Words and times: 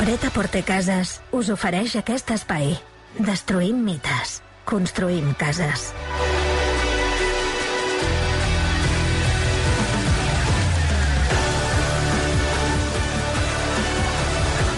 Preta 0.00 0.30
Portecasas 0.32 1.18
us 1.36 1.50
ofereix 1.52 1.92
aquest 2.00 2.30
espai. 2.32 2.70
Destruïm 3.20 3.82
mites. 3.84 4.38
Construïm 4.70 5.34
cases. 5.36 5.90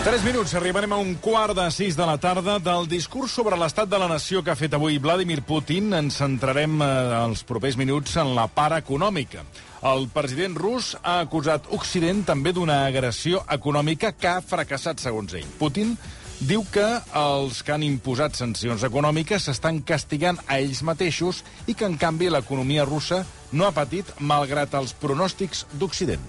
3 0.02 0.24
minuts, 0.26 0.50
arribarem 0.58 0.90
a 0.90 0.96
un 0.98 1.12
quart 1.22 1.54
de 1.54 1.68
6 1.70 1.94
de 1.94 2.06
la 2.08 2.16
tarda. 2.18 2.56
Del 2.58 2.88
discurs 2.90 3.30
sobre 3.30 3.54
l'estat 3.54 3.86
de 3.86 3.98
la 4.02 4.08
nació 4.10 4.40
que 4.42 4.50
ha 4.50 4.58
fet 4.58 4.72
avui 4.74 4.96
Vladimir 4.98 5.44
Putin 5.46 5.94
ens 5.94 6.16
centrarem 6.18 6.74
eh, 6.82 6.88
els 7.20 7.44
propers 7.46 7.76
minuts 7.78 8.16
en 8.18 8.32
la 8.34 8.48
part 8.50 8.74
econòmica. 8.80 9.44
El 9.86 10.08
president 10.10 10.58
rus 10.58 10.96
ha 11.04 11.20
acusat 11.20 11.70
Occident 11.78 12.24
també 12.26 12.50
d'una 12.50 12.80
agressió 12.88 13.44
econòmica 13.46 14.10
que 14.18 14.32
ha 14.32 14.42
fracassat, 14.42 14.98
segons 14.98 15.36
ell. 15.38 15.46
Putin 15.60 15.94
diu 16.40 16.66
que 16.74 16.88
els 17.14 17.62
que 17.62 17.76
han 17.76 17.86
imposat 17.86 18.34
sancions 18.34 18.82
econòmiques 18.82 19.46
s'estan 19.46 19.84
castigant 19.86 20.42
a 20.48 20.58
ells 20.58 20.82
mateixos 20.82 21.44
i 21.70 21.78
que, 21.78 21.86
en 21.86 21.94
canvi, 21.94 22.26
l'economia 22.26 22.88
russa 22.90 23.22
no 23.52 23.66
ha 23.66 23.74
patit 23.76 24.08
malgrat 24.20 24.74
els 24.78 24.94
pronòstics 24.96 25.66
d'Occident. 25.78 26.22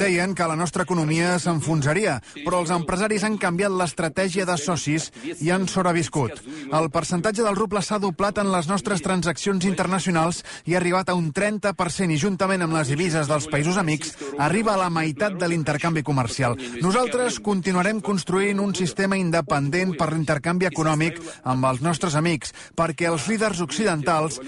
Deien 0.00 0.32
que 0.34 0.46
la 0.50 0.56
nostra 0.58 0.82
economia 0.82 1.36
s'enfonsaria, 1.38 2.16
però 2.42 2.62
els 2.62 2.72
empresaris 2.74 3.22
han 3.26 3.36
canviat 3.38 3.74
l'estratègia 3.78 4.46
de 4.48 4.56
socis 4.58 5.10
i 5.38 5.52
han 5.54 5.68
sobreviscut. 5.70 6.40
El 6.72 6.88
percentatge 6.94 7.44
del 7.46 7.58
ruble 7.58 7.82
s'ha 7.82 8.00
doblat 8.02 8.40
en 8.42 8.50
les 8.50 8.66
nostres 8.70 9.04
transaccions 9.04 9.66
internacionals 9.68 10.42
i 10.66 10.74
ha 10.74 10.80
arribat 10.80 11.12
a 11.12 11.16
un 11.18 11.30
30% 11.34 12.10
i 12.14 12.18
juntament 12.18 12.66
amb 12.66 12.74
les 12.78 12.90
divises 12.90 13.30
dels 13.30 13.46
països 13.52 13.78
amics 13.78 14.16
arriba 14.38 14.74
a 14.74 14.80
la 14.82 14.90
meitat 14.90 15.38
de 15.38 15.50
l'intercanvi 15.50 16.02
comercial. 16.02 16.56
Nosaltres 16.82 17.38
continuarem 17.40 18.00
construint 18.02 18.58
un 18.62 18.74
sistema 18.74 19.18
independent 19.18 19.94
per 19.98 20.10
l'intercanvi 20.12 20.66
econòmic 20.70 21.20
amb 21.44 21.70
els 21.70 21.82
nostres 21.86 22.18
amics, 22.18 22.50
perquè 22.74 23.10
els 23.12 23.28
líders 23.30 23.62
occidentals 23.62 24.40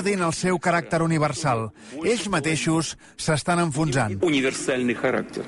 perdin 0.00 0.22
el 0.26 0.34
seu 0.36 0.60
caràcter 0.62 1.02
universal. 1.04 1.70
Ells 2.02 2.28
mateixos 2.32 2.96
s'estan 3.16 3.62
enfonsant. 3.66 4.18
Универсальный 4.22 4.94
характер. 4.94 5.44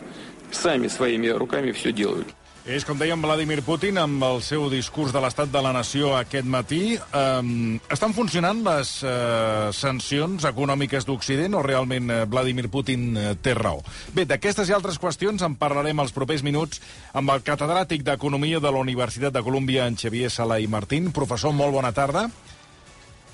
Сами 0.50 0.88
своими 0.88 1.28
руками 1.28 1.72
все 1.72 1.92
делают. 1.92 2.34
És, 2.68 2.84
com 2.84 2.98
dèiem, 3.00 3.22
Vladimir 3.24 3.62
Putin 3.64 3.96
amb 3.96 4.20
el 4.26 4.42
seu 4.44 4.66
discurs 4.68 5.08
de 5.14 5.22
l'estat 5.24 5.48
de 5.48 5.60
la 5.64 5.70
nació 5.72 6.10
aquest 6.18 6.44
matí. 6.44 6.98
Um, 7.16 7.78
estan 7.88 8.12
funcionant 8.12 8.60
les 8.66 8.90
uh, 9.08 9.70
sancions 9.72 10.44
econòmiques 10.44 11.08
d'Occident 11.08 11.56
o 11.56 11.62
realment 11.64 12.12
uh, 12.12 12.18
Vladimir 12.28 12.68
Putin 12.68 13.06
uh, 13.16 13.30
té 13.40 13.54
raó? 13.56 13.80
Bé, 14.12 14.26
d'aquestes 14.28 14.68
i 14.68 14.76
altres 14.76 15.00
qüestions 15.00 15.40
en 15.48 15.56
parlarem 15.56 16.04
els 16.04 16.12
propers 16.12 16.44
minuts 16.44 16.82
amb 17.16 17.32
el 17.32 17.40
catedràtic 17.46 18.04
d'Economia 18.04 18.60
de 18.60 18.68
la 18.68 18.84
Universitat 18.84 19.32
de 19.32 19.44
Colúmbia, 19.48 19.88
en 19.88 19.96
Xavier 19.96 20.28
Sala 20.28 20.60
i 20.60 20.68
Martín. 20.68 21.08
Professor, 21.16 21.56
molt 21.56 21.72
bona 21.72 21.96
tarda. 21.96 22.28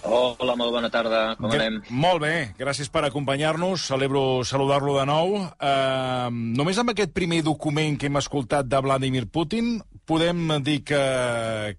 Hola, 0.01 0.53
molt 0.55 0.71
bona 0.71 0.87
tarda, 0.91 1.35
com 1.35 1.51
anem? 1.51 1.81
Molt 1.91 2.21
bé, 2.23 2.33
gràcies 2.59 2.87
per 2.91 3.01
acompanyar-nos. 3.03 3.83
Celebro 3.89 4.45
saludar-lo 4.47 4.95
de 4.95 5.05
nou. 5.09 5.33
Uh, 5.59 6.29
només 6.31 6.79
amb 6.79 6.93
aquest 6.93 7.11
primer 7.15 7.41
document 7.43 7.97
que 7.99 8.07
hem 8.07 8.19
escoltat 8.19 8.69
de 8.71 8.79
Vladimir 8.85 9.25
Putin 9.27 9.79
podem 10.07 10.47
dir 10.65 10.79
que, 10.87 11.01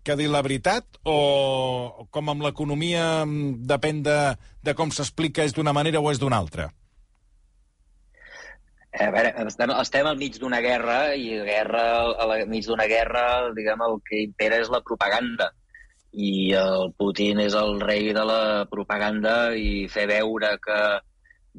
que 0.04 0.12
ha 0.12 0.18
dit 0.20 0.30
la 0.30 0.42
veritat 0.44 1.00
o 1.08 2.06
com 2.12 2.28
amb 2.30 2.44
l'economia 2.44 3.24
depèn 3.72 4.04
de, 4.06 4.18
de 4.62 4.76
com 4.78 4.92
s'explica 4.94 5.46
és 5.48 5.56
d'una 5.56 5.74
manera 5.74 6.02
o 6.04 6.12
és 6.12 6.20
d'una 6.20 6.38
altra? 6.38 6.68
A 9.00 9.08
veure, 9.14 9.32
estem, 9.46 9.72
estem 9.80 10.06
al 10.06 10.18
mig 10.20 10.36
d'una 10.38 10.60
guerra 10.60 11.14
i 11.16 11.40
guerra, 11.46 11.82
al 12.20 12.36
mig 12.50 12.68
d'una 12.68 12.86
guerra, 12.90 13.24
diguem, 13.56 13.82
el 13.86 13.98
que 14.04 14.22
impera 14.26 14.60
és 14.60 14.70
la 14.70 14.82
propaganda 14.84 15.48
i 16.12 16.52
el 16.58 16.90
Putin 16.98 17.40
és 17.44 17.54
el 17.54 17.78
rei 17.80 18.10
de 18.16 18.24
la 18.26 18.42
propaganda 18.70 19.54
i 19.54 19.86
fer 19.92 20.08
veure 20.10 20.56
que 20.62 20.80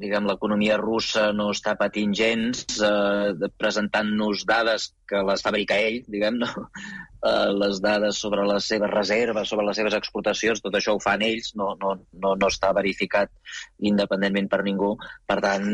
diguem, 0.02 0.26
l'economia 0.26 0.78
russa 0.80 1.30
no 1.36 1.50
està 1.52 1.74
patint 1.76 2.14
gens, 2.16 2.64
eh, 2.80 3.48
presentant-nos 3.60 4.44
dades 4.48 4.88
que 5.08 5.20
les 5.28 5.44
fabrica 5.44 5.76
ell, 5.78 6.02
diguem, 6.08 6.42
no? 6.44 6.52
Eh, 7.22 7.50
les 7.54 7.76
dades 7.78 8.16
sobre 8.18 8.42
les 8.50 8.64
seves 8.66 8.90
reserves, 8.90 9.46
sobre 9.46 9.62
les 9.68 9.76
seves 9.78 9.94
exportacions, 9.94 10.58
tot 10.58 10.74
això 10.74 10.96
ho 10.96 10.98
fan 10.98 11.22
ells, 11.22 11.52
no, 11.54 11.68
no, 11.78 11.92
no, 12.18 12.32
no 12.34 12.48
està 12.50 12.72
verificat 12.74 13.30
independentment 13.78 14.48
per 14.50 14.58
ningú. 14.66 14.88
Per 15.30 15.36
tant, 15.44 15.68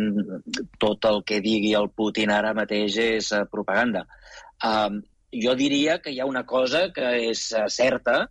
tot 0.77 1.09
el 1.09 1.23
que 1.25 1.39
digui 1.41 1.73
el 1.79 1.89
Putin 1.89 2.35
ara 2.37 2.53
mateix 2.53 2.99
és 3.01 3.31
eh, 3.33 3.47
propaganda. 3.49 4.05
Eh, 4.61 5.01
jo 5.47 5.57
diria 5.57 6.03
que 6.05 6.13
hi 6.13 6.21
ha 6.21 6.29
una 6.29 6.45
cosa 6.45 6.91
que 6.93 7.15
és 7.31 7.47
eh, 7.57 7.65
certa, 7.73 8.27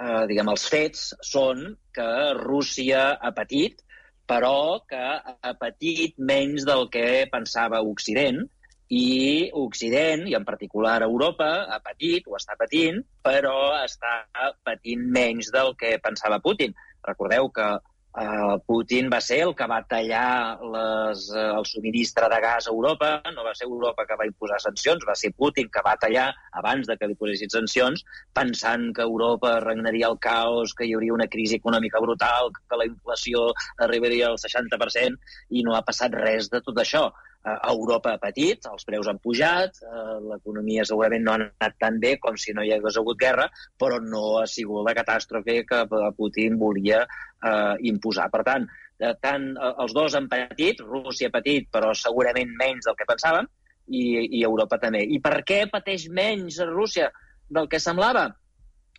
eh, 0.00 0.24
diguem, 0.30 0.50
els 0.52 0.66
fets 0.72 1.10
són 1.26 1.66
que 1.94 2.10
Rússia 2.40 3.04
ha 3.20 3.32
patit, 3.36 3.84
però 4.30 4.80
que 4.88 5.02
ha 5.02 5.52
patit 5.58 6.16
menys 6.32 6.66
del 6.68 6.88
que 6.94 7.26
pensava 7.32 7.82
Occident, 7.82 8.44
i 8.90 9.50
Occident, 9.54 10.24
i 10.26 10.34
en 10.34 10.44
particular 10.46 10.96
Europa, 11.06 11.48
ha 11.70 11.78
patit 11.82 12.26
o 12.26 12.34
està 12.38 12.56
patint, 12.58 12.98
però 13.22 13.56
està 13.84 14.24
patint 14.66 15.04
menys 15.14 15.52
del 15.54 15.76
que 15.78 15.94
pensava 16.02 16.40
Putin. 16.42 16.74
Recordeu 17.06 17.48
que 17.54 17.68
Uh, 18.10 18.58
Putin 18.66 19.06
va 19.06 19.20
ser 19.22 19.36
el 19.44 19.52
que 19.54 19.66
va 19.70 19.76
tallar 19.86 20.58
les, 20.72 21.28
uh, 21.30 21.44
el 21.60 21.66
subministre 21.70 22.26
de 22.32 22.40
gas 22.42 22.66
a 22.66 22.72
Europa, 22.72 23.10
no 23.36 23.44
va 23.46 23.52
ser 23.54 23.68
Europa 23.68 24.02
que 24.08 24.16
va 24.18 24.26
imposar 24.26 24.58
sancions, 24.58 25.06
va 25.06 25.14
ser 25.14 25.30
Putin 25.38 25.70
que 25.70 25.84
va 25.86 25.94
tallar 25.94 26.26
abans 26.58 26.90
de 26.90 26.96
que 26.98 27.06
li 27.06 27.14
posessin 27.20 27.54
sancions, 27.54 28.02
pensant 28.34 28.88
que 28.96 29.06
Europa 29.06 29.60
regnaria 29.62 30.10
el 30.10 30.18
caos, 30.18 30.74
que 30.74 30.88
hi 30.88 30.96
hauria 30.98 31.14
una 31.14 31.30
crisi 31.30 31.60
econòmica 31.62 32.02
brutal, 32.02 32.50
que 32.58 32.82
la 32.82 32.90
inflació 32.90 33.52
arribaria 33.78 34.32
al 34.32 34.42
60%, 34.42 35.14
i 35.54 35.62
no 35.62 35.78
ha 35.78 35.86
passat 35.86 36.18
res 36.18 36.50
de 36.50 36.64
tot 36.66 36.82
això. 36.82 37.12
Uh, 37.40 37.54
Europa 37.72 38.12
ha 38.12 38.20
patit, 38.20 38.66
els 38.68 38.84
preus 38.84 39.08
han 39.08 39.16
pujat, 39.24 39.78
uh, 39.80 40.18
l'economia 40.28 40.84
segurament 40.84 41.22
no 41.24 41.32
ha 41.32 41.38
anat 41.40 41.78
tan 41.80 41.96
bé 42.02 42.18
com 42.20 42.36
si 42.36 42.52
no 42.52 42.60
hi 42.60 42.74
hagués 42.74 42.98
hagut 43.00 43.16
guerra, 43.16 43.46
però 43.80 43.96
no 44.04 44.24
ha 44.42 44.46
sigut 44.50 44.84
la 44.84 44.92
catàstrofe 44.98 45.62
que 45.64 45.78
Putin 46.18 46.58
volia 46.60 47.06
eh, 47.40 47.76
imposar. 47.88 48.28
Per 48.32 48.42
tant, 48.46 48.66
eh, 48.98 49.14
tant 49.22 49.48
eh, 49.54 49.72
els 49.84 49.94
dos 49.96 50.16
han 50.16 50.28
patit, 50.30 50.82
Rússia 50.84 51.30
ha 51.30 51.34
patit, 51.34 51.68
però 51.72 51.94
segurament 51.96 52.52
menys 52.60 52.88
del 52.88 52.98
que 52.98 53.08
pensàvem, 53.08 53.48
i, 53.90 54.02
i 54.38 54.44
Europa 54.46 54.78
també. 54.82 55.02
I 55.02 55.18
per 55.22 55.40
què 55.46 55.64
pateix 55.70 56.08
menys 56.14 56.60
Rússia 56.68 57.10
del 57.50 57.68
que 57.70 57.80
semblava? 57.82 58.28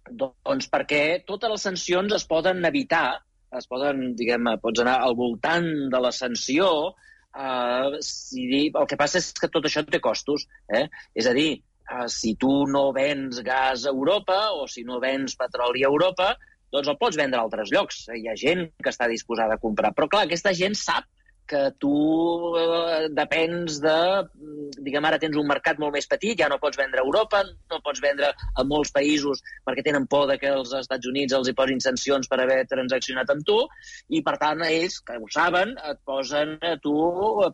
Doncs 0.10 0.68
perquè 0.72 1.22
totes 1.28 1.54
les 1.54 1.68
sancions 1.70 2.18
es 2.18 2.26
poden 2.28 2.66
evitar, 2.68 3.22
es 3.56 3.68
poden, 3.70 4.12
diguem, 4.18 4.50
pots 4.64 4.82
anar 4.84 4.98
al 5.06 5.16
voltant 5.16 5.68
de 5.94 6.02
la 6.02 6.12
sanció, 6.16 6.68
eh, 7.36 7.98
si, 8.06 8.48
el 8.68 8.88
que 8.88 9.00
passa 9.00 9.20
és 9.22 9.32
que 9.38 9.50
tot 9.52 9.68
això 9.68 9.84
té 9.88 10.02
costos. 10.04 10.48
Eh? 10.70 10.88
És 11.16 11.30
a 11.30 11.36
dir, 11.38 11.50
eh, 11.60 12.08
si 12.12 12.36
tu 12.40 12.66
no 12.68 12.90
vens 12.96 13.42
gas 13.46 13.86
a 13.86 13.94
Europa 13.94 14.40
o 14.58 14.68
si 14.68 14.86
no 14.88 15.00
vens 15.04 15.38
petroli 15.40 15.86
a 15.86 15.92
Europa, 15.92 16.36
doncs 16.72 16.88
el 16.88 17.00
pots 17.00 17.20
vendre 17.20 17.40
a 17.40 17.46
altres 17.46 17.72
llocs. 17.74 18.06
Hi 18.16 18.28
ha 18.32 18.38
gent 18.40 18.70
que 18.80 18.92
està 18.94 19.10
disposada 19.12 19.58
a 19.58 19.62
comprar. 19.62 19.94
Però, 19.96 20.08
clar, 20.12 20.26
aquesta 20.28 20.54
gent 20.56 20.78
sap 20.80 21.08
que 21.52 21.62
tu 21.84 21.94
eh, 22.58 23.10
depens 23.12 23.82
de... 23.84 23.98
Diguem, 24.82 25.06
ara 25.06 25.20
tens 25.22 25.36
un 25.38 25.50
mercat 25.50 25.80
molt 25.82 25.94
més 25.98 26.08
petit, 26.10 26.38
ja 26.40 26.48
no 26.52 26.60
pots 26.62 26.80
vendre 26.80 27.02
a 27.02 27.06
Europa, 27.06 27.44
no 27.44 27.82
pots 27.84 28.02
vendre 28.04 28.32
a 28.32 28.66
molts 28.68 28.94
països 28.96 29.44
perquè 29.68 29.84
tenen 29.86 30.08
por 30.12 30.30
de 30.32 30.40
que 30.42 30.50
els 30.56 30.72
Estats 30.80 31.10
Units 31.12 31.36
els 31.38 31.52
hi 31.52 31.56
posin 31.58 31.84
sancions 31.84 32.32
per 32.32 32.40
haver 32.42 32.64
transaccionat 32.72 33.36
amb 33.36 33.46
tu, 33.48 33.60
i 34.10 34.24
per 34.26 34.38
tant 34.42 34.64
ells, 34.66 35.02
que 35.06 35.20
ho 35.20 35.30
saben, 35.34 35.76
et 35.92 36.02
posen 36.08 36.56
a 36.64 36.78
tu 36.82 36.96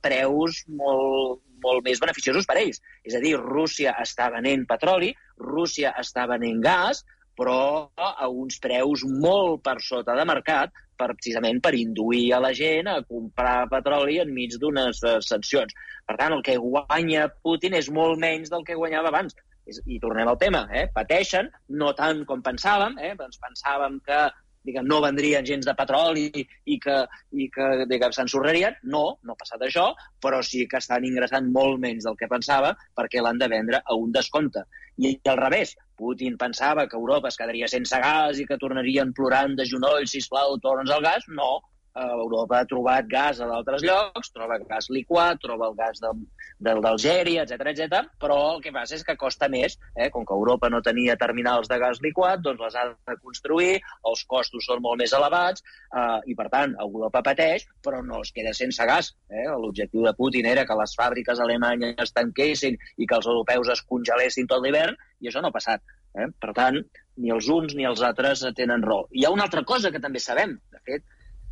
preus 0.04 0.64
molt, 0.80 1.42
molt 1.64 1.86
més 1.88 2.02
beneficiosos 2.04 2.48
per 2.48 2.60
ells. 2.62 2.82
És 3.04 3.18
a 3.18 3.24
dir, 3.24 3.36
Rússia 3.42 3.98
està 4.04 4.30
venent 4.34 4.68
petroli, 4.70 5.14
Rússia 5.42 5.94
està 6.00 6.28
venent 6.30 6.62
gas, 6.64 7.04
però 7.38 7.90
a 7.98 8.28
uns 8.34 8.58
preus 8.62 9.04
molt 9.06 9.62
per 9.66 9.78
sota 9.86 10.16
de 10.18 10.26
mercat, 10.26 10.74
per, 11.00 11.12
precisament 11.16 11.62
per 11.64 11.74
induir 11.78 12.32
a 12.36 12.42
la 12.44 12.54
gent 12.58 12.90
a 12.92 13.02
comprar 13.06 13.68
petroli 13.72 14.20
enmig 14.24 14.58
d'unes 14.62 15.04
uh, 15.06 15.18
sancions. 15.24 15.76
Per 16.08 16.16
tant, 16.20 16.36
el 16.38 16.44
que 16.46 16.58
guanya 16.62 17.28
Putin 17.44 17.78
és 17.78 17.92
molt 17.94 18.20
menys 18.22 18.52
del 18.54 18.66
que 18.68 18.78
guanyava 18.80 19.14
abans. 19.14 19.38
I 19.68 19.98
tornem 20.00 20.30
al 20.32 20.38
tema, 20.40 20.64
eh? 20.72 20.86
pateixen, 20.96 21.50
no 21.80 21.92
tant 21.96 22.22
com 22.28 22.44
pensàvem, 22.44 22.96
eh? 23.04 23.14
doncs 23.20 23.40
pensàvem 23.44 23.98
que 24.06 24.22
diguem, 24.68 24.88
no 24.90 25.00
vendrien 25.04 25.46
gens 25.48 25.66
de 25.68 25.76
petroli 25.78 26.28
i 26.36 26.78
que, 26.84 26.98
i 27.32 27.48
que 27.54 27.70
diguem, 27.90 28.14
s'ensorrarien. 28.16 28.78
No, 28.94 29.06
no 29.24 29.36
ha 29.36 29.40
passat 29.40 29.64
això, 29.66 29.88
però 30.24 30.42
sí 30.46 30.66
que 30.70 30.82
estan 30.82 31.08
ingressant 31.08 31.50
molt 31.54 31.82
menys 31.84 32.08
del 32.08 32.20
que 32.20 32.30
pensava 32.32 32.74
perquè 32.98 33.24
l'han 33.24 33.40
de 33.42 33.50
vendre 33.52 33.82
a 33.84 33.98
un 33.98 34.12
descompte. 34.16 34.66
I 34.98 35.14
al 35.30 35.40
revés, 35.40 35.76
Putin 35.98 36.38
pensava 36.42 36.88
que 36.90 36.98
Europa 36.98 37.30
es 37.32 37.38
quedaria 37.38 37.70
sense 37.72 37.98
gas 38.02 38.40
i 38.42 38.46
que 38.50 38.60
tornarien 38.62 39.14
plorant 39.18 39.56
de 39.58 39.66
genoll, 39.70 40.08
sisplau, 40.10 40.58
torna'ns 40.62 40.94
el 40.94 41.04
gas. 41.06 41.28
No, 41.30 41.58
Europa 41.98 42.60
ha 42.60 42.68
trobat 42.70 43.08
gas 43.10 43.40
a 43.42 43.48
d'altres 43.50 43.84
llocs, 43.86 44.32
troba 44.34 44.60
gas 44.62 44.90
liquat, 44.94 45.40
troba 45.42 45.70
el 45.72 45.76
gas 45.78 46.02
d'Algèria, 46.04 47.44
etc 47.44 47.72
etc. 47.72 48.02
però 48.22 48.38
el 48.54 48.62
que 48.62 48.74
passa 48.76 48.96
és 48.98 49.06
que 49.08 49.18
costa 49.18 49.50
més. 49.50 49.78
Eh? 49.96 50.10
Com 50.14 50.26
que 50.28 50.36
Europa 50.36 50.70
no 50.70 50.82
tenia 50.86 51.18
terminals 51.18 51.70
de 51.72 51.80
gas 51.82 52.02
liquat, 52.06 52.44
doncs 52.46 52.62
les 52.66 52.78
ha 52.78 52.86
de 52.92 53.18
construir, 53.24 53.80
els 54.12 54.24
costos 54.30 54.70
són 54.70 54.84
molt 54.86 55.02
més 55.02 55.16
elevats, 55.18 55.66
eh, 55.90 56.20
i 56.32 56.38
per 56.38 56.50
tant 56.54 56.78
Europa 56.86 57.24
pateix, 57.32 57.68
però 57.84 58.04
no 58.06 58.22
es 58.22 58.34
queda 58.36 58.54
sense 58.54 58.86
gas. 58.90 59.14
Eh? 59.30 59.48
L'objectiu 59.50 60.06
de 60.06 60.14
Putin 60.18 60.50
era 60.54 60.66
que 60.70 60.78
les 60.78 60.96
fàbriques 61.00 61.42
alemanyes 61.44 62.14
tanquessin 62.14 62.78
i 62.98 63.08
que 63.08 63.20
els 63.20 63.28
europeus 63.28 63.74
es 63.74 63.84
congelessin 63.90 64.48
tot 64.48 64.64
l'hivern, 64.64 64.98
i 65.22 65.30
això 65.30 65.42
no 65.42 65.50
ha 65.50 65.58
passat. 65.60 65.82
Eh? 66.18 66.30
Per 66.42 66.54
tant, 66.58 66.82
ni 67.18 67.34
els 67.34 67.50
uns 67.54 67.74
ni 67.78 67.86
els 67.90 68.02
altres 68.06 68.44
tenen 68.58 68.86
raó. 68.86 69.08
Hi 69.12 69.26
ha 69.26 69.34
una 69.34 69.48
altra 69.50 69.64
cosa 69.66 69.92
que 69.94 70.02
també 70.04 70.22
sabem, 70.22 70.58
de 70.74 70.82
fet, 70.86 71.06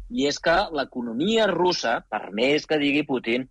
i 0.09 0.27
és 0.29 0.37
que 0.39 0.55
l'economia 0.75 1.47
russa, 1.51 1.99
per 2.09 2.29
més 2.35 2.67
que 2.69 2.79
digui 2.81 3.05
Putin, 3.07 3.47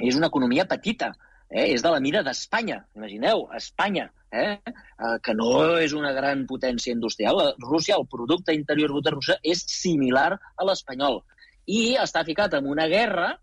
és 0.00 0.16
una 0.16 0.30
economia 0.30 0.66
petita, 0.68 1.10
eh? 1.50 1.66
és 1.74 1.82
de 1.82 1.92
la 1.92 2.00
mida 2.00 2.22
d'Espanya. 2.26 2.80
Imagineu, 2.96 3.48
Espanya, 3.56 4.08
eh? 4.32 4.56
eh? 4.62 5.16
que 5.24 5.34
no 5.34 5.50
és 5.82 5.94
una 5.96 6.12
gran 6.16 6.46
potència 6.50 6.94
industrial. 6.94 7.40
La 7.42 7.54
Rússia, 7.66 7.98
el 7.98 8.08
producte 8.10 8.54
interior 8.56 8.94
brut 8.94 9.08
de 9.08 9.14
Rússia, 9.16 9.38
és 9.42 9.64
similar 9.66 10.32
a 10.38 10.68
l'espanyol. 10.68 11.20
I 11.66 11.96
està 12.02 12.24
ficat 12.26 12.54
en 12.58 12.70
una 12.70 12.86
guerra 12.90 13.34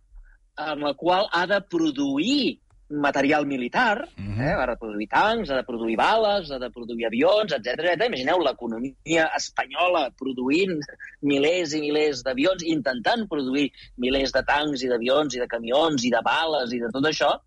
en 0.57 0.81
la 0.87 0.95
qual 0.97 1.27
ha 1.31 1.45
de 1.45 1.59
produir 1.61 2.57
material 2.89 3.45
militar, 3.45 4.07
uh 4.17 4.23
-huh. 4.23 4.41
eh? 4.41 4.53
ha 4.53 4.65
de 4.65 4.77
produir 4.77 5.07
tancs, 5.07 5.49
ha 5.49 5.55
de 5.55 5.63
produir 5.63 5.97
bales, 5.97 6.51
ha 6.51 6.59
de 6.59 6.69
produir 6.69 7.05
avions, 7.07 7.51
etc. 7.51 7.95
Imagineu 8.05 8.39
l'economia 8.39 9.29
espanyola 9.35 10.09
produint 10.17 10.79
milers 11.21 11.73
i 11.73 11.81
milers 11.81 12.23
d'avions, 12.23 12.63
intentant 12.63 13.27
produir 13.27 13.71
milers 13.97 14.31
de 14.31 14.43
tancs 14.43 14.83
i 14.83 14.87
d'avions 14.87 15.35
i 15.35 15.39
de 15.39 15.47
camions 15.47 16.03
i 16.03 16.09
de 16.09 16.21
bales 16.23 16.71
i 16.73 16.79
de 16.79 16.89
tot 16.91 17.03
això, 17.03 17.39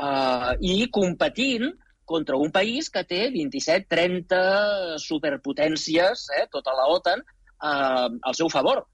eh, 0.00 0.56
i 0.60 0.88
competint 0.90 1.72
contra 2.04 2.36
un 2.36 2.50
país 2.50 2.88
que 2.88 3.04
té 3.04 3.30
27-30 3.30 4.96
superpotències, 4.98 6.28
eh, 6.38 6.46
tota 6.50 6.72
la 6.72 6.86
OTAN, 6.86 7.20
eh, 7.20 8.08
al 8.22 8.34
seu 8.34 8.48
favor. 8.48 8.86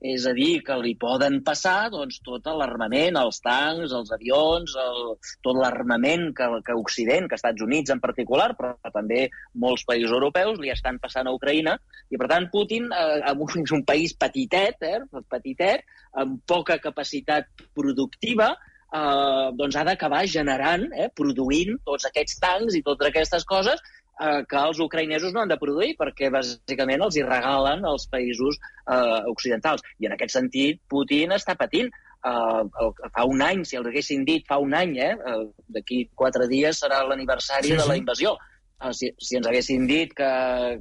És 0.00 0.24
a 0.24 0.32
dir, 0.32 0.62
que 0.64 0.76
li 0.80 0.94
poden 0.96 1.42
passar 1.44 1.90
doncs, 1.92 2.22
tot 2.24 2.46
l'armament, 2.56 3.18
els 3.20 3.40
tancs, 3.44 3.92
els 3.92 4.12
avions, 4.16 4.72
el, 4.80 5.10
tot 5.44 5.58
l'armament 5.60 6.30
que, 6.36 6.48
que 6.64 6.76
Occident, 6.78 7.28
que 7.28 7.36
Estats 7.36 7.60
Units 7.66 7.92
en 7.92 8.00
particular, 8.00 8.54
però 8.56 8.72
també 8.94 9.26
molts 9.52 9.84
països 9.84 10.14
europeus, 10.16 10.56
li 10.58 10.72
estan 10.72 10.96
passant 11.04 11.28
a 11.28 11.36
Ucraïna. 11.36 11.76
I, 12.08 12.16
per 12.16 12.30
tant, 12.32 12.48
Putin, 12.48 12.88
eh, 12.96 13.36
és 13.60 13.76
un 13.76 13.84
país 13.84 14.16
petitet, 14.16 14.80
eh, 14.88 15.04
petitet, 15.28 15.84
amb 16.16 16.40
poca 16.48 16.80
capacitat 16.80 17.52
productiva, 17.76 18.54
eh, 18.96 19.46
doncs 19.60 19.76
ha 19.76 19.84
d'acabar 19.84 20.24
generant, 20.24 20.88
eh, 20.96 21.10
produint 21.14 21.76
tots 21.84 22.08
aquests 22.08 22.40
tancs 22.40 22.74
i 22.74 22.82
totes 22.88 23.12
aquestes 23.12 23.44
coses 23.44 23.84
eh, 24.20 24.42
que 24.48 24.60
els 24.60 24.80
ucraïnesos 24.84 25.34
no 25.34 25.42
han 25.42 25.50
de 25.52 25.58
produir 25.60 25.94
perquè 25.98 26.30
bàsicament 26.32 27.04
els 27.06 27.16
hi 27.16 27.24
regalen 27.26 27.84
els 27.88 28.06
països 28.12 28.58
eh, 28.60 29.18
occidentals. 29.32 29.84
I 29.98 30.10
en 30.10 30.16
aquest 30.16 30.36
sentit, 30.36 30.80
Putin 30.90 31.36
està 31.36 31.56
patint. 31.58 31.90
Eh, 32.20 32.86
fa 33.16 33.26
un 33.28 33.42
any, 33.44 33.64
si 33.64 33.78
els 33.80 33.88
haguessin 33.88 34.26
dit 34.28 34.46
fa 34.48 34.60
un 34.60 34.76
any, 34.76 34.98
eh, 35.00 35.12
eh 35.16 35.42
d'aquí 35.76 36.04
quatre 36.14 36.48
dies 36.50 36.82
serà 36.82 37.02
l'aniversari 37.08 37.70
sí, 37.70 37.76
sí. 37.76 37.80
de 37.80 37.86
la 37.88 37.96
invasió, 37.96 38.34
eh, 38.82 38.92
si, 38.96 39.12
si 39.18 39.38
ens 39.38 39.48
haguessin 39.48 39.86
dit 39.88 40.12
que, 40.16 40.32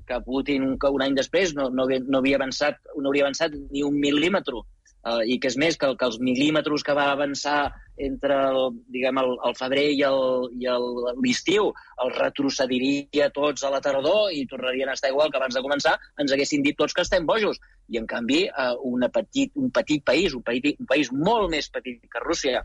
que 0.07 0.19
Putin 0.25 0.73
que 0.81 0.91
un 0.91 1.05
any 1.05 1.15
després 1.15 1.55
no, 1.55 1.69
no, 1.69 1.87
no, 1.87 2.19
havia 2.19 2.41
avançat, 2.41 2.81
no 2.97 3.07
hauria 3.07 3.29
avançat 3.29 3.55
ni 3.71 3.85
un 3.87 4.01
mil·límetre 4.03 4.65
eh, 5.05 5.21
i 5.33 5.37
que 5.39 5.49
és 5.51 5.57
més 5.57 5.77
que, 5.79 5.91
que 5.95 6.07
els 6.07 6.19
mil·límetres 6.23 6.83
que 6.85 6.95
va 6.97 7.09
avançar 7.13 7.59
entre 7.99 8.35
el, 8.49 8.59
diguem, 8.93 9.19
el, 9.19 9.33
el 9.45 9.55
febrer 9.59 9.85
i 9.91 10.03
l'estiu 10.05 11.71
el 12.03 12.13
retrocediria 12.15 13.29
tots 13.35 13.65
a 13.67 13.71
la 13.73 13.81
tardor 13.83 14.31
i 14.31 14.45
tornarien 14.47 14.89
a 14.89 14.95
estar 14.95 15.11
igual 15.11 15.31
que 15.31 15.39
abans 15.41 15.57
de 15.57 15.63
començar, 15.65 15.97
ens 16.19 16.31
haguessin 16.31 16.63
dit 16.63 16.77
tots 16.79 16.95
que 16.95 17.03
estem 17.03 17.27
bojos. 17.27 17.59
I, 17.89 17.97
en 17.99 18.07
canvi, 18.07 18.43
eh, 18.47 18.73
una 18.85 19.09
petit, 19.11 19.51
un 19.59 19.71
petit 19.75 20.03
país, 20.05 20.35
un 20.37 20.45
país, 20.45 20.75
un 20.79 20.87
país 20.87 21.11
molt 21.11 21.49
més 21.51 21.71
petit 21.73 21.99
que 22.07 22.23
Rússia, 22.23 22.63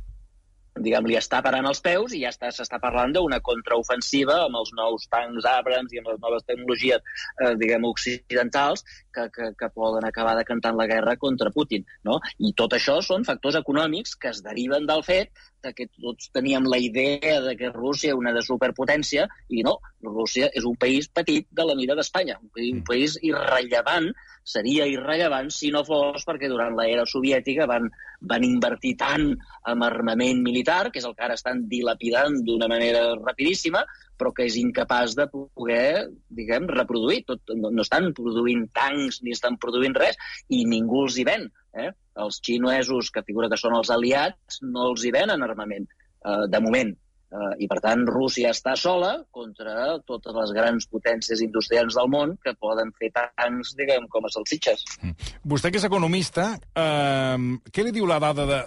diguem, 0.82 1.06
li 1.06 1.16
està 1.18 1.40
parant 1.44 1.66
els 1.70 1.80
peus 1.84 2.14
i 2.14 2.22
ja 2.24 2.32
està 2.34 2.50
s'està 2.52 2.80
parlant 2.82 3.12
d'una 3.14 3.40
contraofensiva 3.46 4.40
amb 4.46 4.58
els 4.60 4.72
nous 4.78 5.06
tancs 5.12 5.46
Abrams 5.46 5.94
i 5.94 6.00
amb 6.02 6.10
les 6.10 6.20
noves 6.22 6.46
tecnologies, 6.48 7.02
eh, 7.40 7.54
diguem, 7.60 7.86
occidentals 7.86 8.84
que, 9.14 9.28
que, 9.34 9.52
que 9.58 9.70
poden 9.74 10.06
acabar 10.08 10.34
decantant 10.38 10.78
la 10.80 10.88
guerra 10.90 11.16
contra 11.16 11.52
Putin. 11.54 11.86
No? 12.04 12.18
I 12.38 12.54
tot 12.58 12.74
això 12.74 13.00
són 13.02 13.26
factors 13.28 13.60
econòmics 13.60 14.16
que 14.18 14.32
es 14.34 14.42
deriven 14.42 14.88
del 14.90 15.04
fet 15.06 15.30
que 15.72 15.86
tots 15.88 16.28
teníem 16.34 16.66
la 16.68 16.78
idea 16.78 17.40
de 17.40 17.54
que 17.56 17.72
Rússia 17.72 18.12
és 18.12 18.18
una 18.18 18.34
de 18.36 18.42
superpotència 18.44 19.26
i 19.48 19.62
no, 19.64 19.78
Rússia 20.04 20.50
és 20.52 20.66
un 20.68 20.76
país 20.76 21.08
petit 21.08 21.48
de 21.50 21.64
la 21.64 21.76
mida 21.78 21.96
d'Espanya, 21.96 22.36
un, 22.42 22.50
un 22.52 22.80
mm. 22.80 22.86
país 22.88 23.16
irrellevant, 23.22 24.10
seria 24.44 24.84
irrellevant 24.90 25.48
si 25.54 25.70
no 25.72 25.84
fos 25.88 26.26
perquè 26.28 26.50
durant 26.52 26.76
l'era 26.76 27.06
soviètica 27.08 27.64
van, 27.70 27.88
van 28.20 28.44
invertir 28.44 28.92
tant 29.00 29.30
en 29.32 29.84
armament 29.86 30.42
militar, 30.44 30.90
que 30.92 31.00
és 31.00 31.08
el 31.08 31.16
que 31.16 31.24
ara 31.24 31.38
estan 31.38 31.64
dilapidant 31.70 32.42
d'una 32.44 32.68
manera 32.68 33.14
rapidíssima, 33.22 33.86
però 34.18 34.32
que 34.34 34.46
és 34.48 34.56
incapaç 34.60 35.16
de 35.18 35.26
poder, 35.32 36.08
diguem, 36.28 36.68
reproduir. 36.70 37.22
Tot, 37.28 37.54
no, 37.58 37.72
no 37.74 37.84
estan 37.84 38.12
produint 38.16 38.66
tancs 38.76 39.20
ni 39.22 39.34
estan 39.36 39.58
produint 39.60 39.96
res 39.98 40.18
i 40.48 40.64
ningú 40.70 41.04
els 41.06 41.18
hi 41.18 41.26
ven. 41.28 41.48
Eh? 41.74 41.90
Els 42.24 42.40
xinesos, 42.46 43.10
que 43.10 43.24
figura 43.26 43.50
que 43.50 43.60
són 43.60 43.74
els 43.78 43.90
aliats, 43.90 44.60
no 44.62 44.90
els 44.92 45.04
hi 45.04 45.14
venen 45.14 45.42
armament, 45.42 45.88
eh, 46.24 46.44
de 46.50 46.62
moment. 46.62 46.94
Uh, 47.34 47.50
I, 47.58 47.66
per 47.66 47.80
tant, 47.82 48.04
Rússia 48.06 48.52
està 48.54 48.76
sola 48.78 49.08
contra 49.34 49.96
totes 50.06 50.36
les 50.36 50.52
grans 50.54 50.84
potències 50.86 51.40
industrials 51.42 51.96
del 51.98 52.10
món 52.12 52.36
que 52.44 52.52
poden 52.62 52.92
fer 53.00 53.08
tancs, 53.16 53.72
diguem, 53.74 54.06
com 54.12 54.28
a 54.28 54.30
salsitxes. 54.30 54.84
Mm. 55.00 55.32
Vostè, 55.50 55.72
que 55.74 55.80
és 55.80 55.86
economista, 55.88 56.52
uh, 56.78 57.48
què 57.74 57.86
li 57.86 57.94
diu 57.96 58.06
la 58.06 58.20
dada 58.22 58.46
de... 58.46 58.60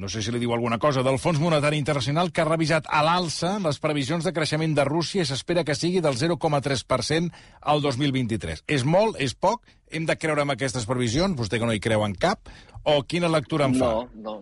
no 0.00 0.08
sé 0.08 0.22
si 0.24 0.32
li 0.32 0.40
diu 0.40 0.54
alguna 0.56 0.78
cosa, 0.80 1.04
del 1.04 1.20
Fons 1.20 1.38
Monetari 1.42 1.78
Internacional 1.78 2.32
que 2.32 2.40
ha 2.42 2.48
revisat 2.48 2.88
a 2.88 3.02
l'alça 3.04 3.58
les 3.62 3.78
previsions 3.82 4.24
de 4.24 4.32
creixement 4.32 4.74
de 4.74 4.86
Rússia 4.88 5.22
i 5.22 5.28
s'espera 5.28 5.64
que 5.68 5.76
sigui 5.76 6.00
del 6.00 6.16
0,3% 6.16 7.30
al 7.60 7.84
2023. 7.84 8.64
És 8.66 8.86
molt? 8.88 9.20
És 9.20 9.36
poc? 9.36 9.66
Hem 9.92 10.06
de 10.08 10.16
creure 10.16 10.46
en 10.46 10.54
aquestes 10.56 10.86
previsions? 10.88 11.36
Vostè 11.36 11.60
que 11.60 11.68
no 11.68 11.76
hi 11.76 11.82
creu 11.84 12.06
en 12.06 12.16
cap? 12.16 12.48
O 12.88 13.02
quina 13.04 13.28
lectura 13.28 13.68
en 13.68 13.76
fa? 13.76 13.92
No, 14.00 14.08
no 14.24 14.38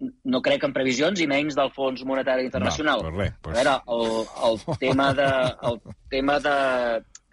no 0.00 0.40
crec 0.40 0.62
en 0.64 0.72
previsions 0.72 1.20
i 1.20 1.26
menys 1.28 1.56
del 1.58 1.70
Fons 1.74 2.02
Monetari 2.08 2.46
Internacional. 2.48 3.02
No, 3.04 3.10
res, 3.18 3.34
pues... 3.44 3.52
A 3.52 3.60
veure, 3.60 3.74
el, 3.96 4.14
el 4.48 4.78
tema, 4.80 5.10
de, 5.16 5.26
el 5.68 5.76
tema 6.12 6.38
de, 6.40 6.54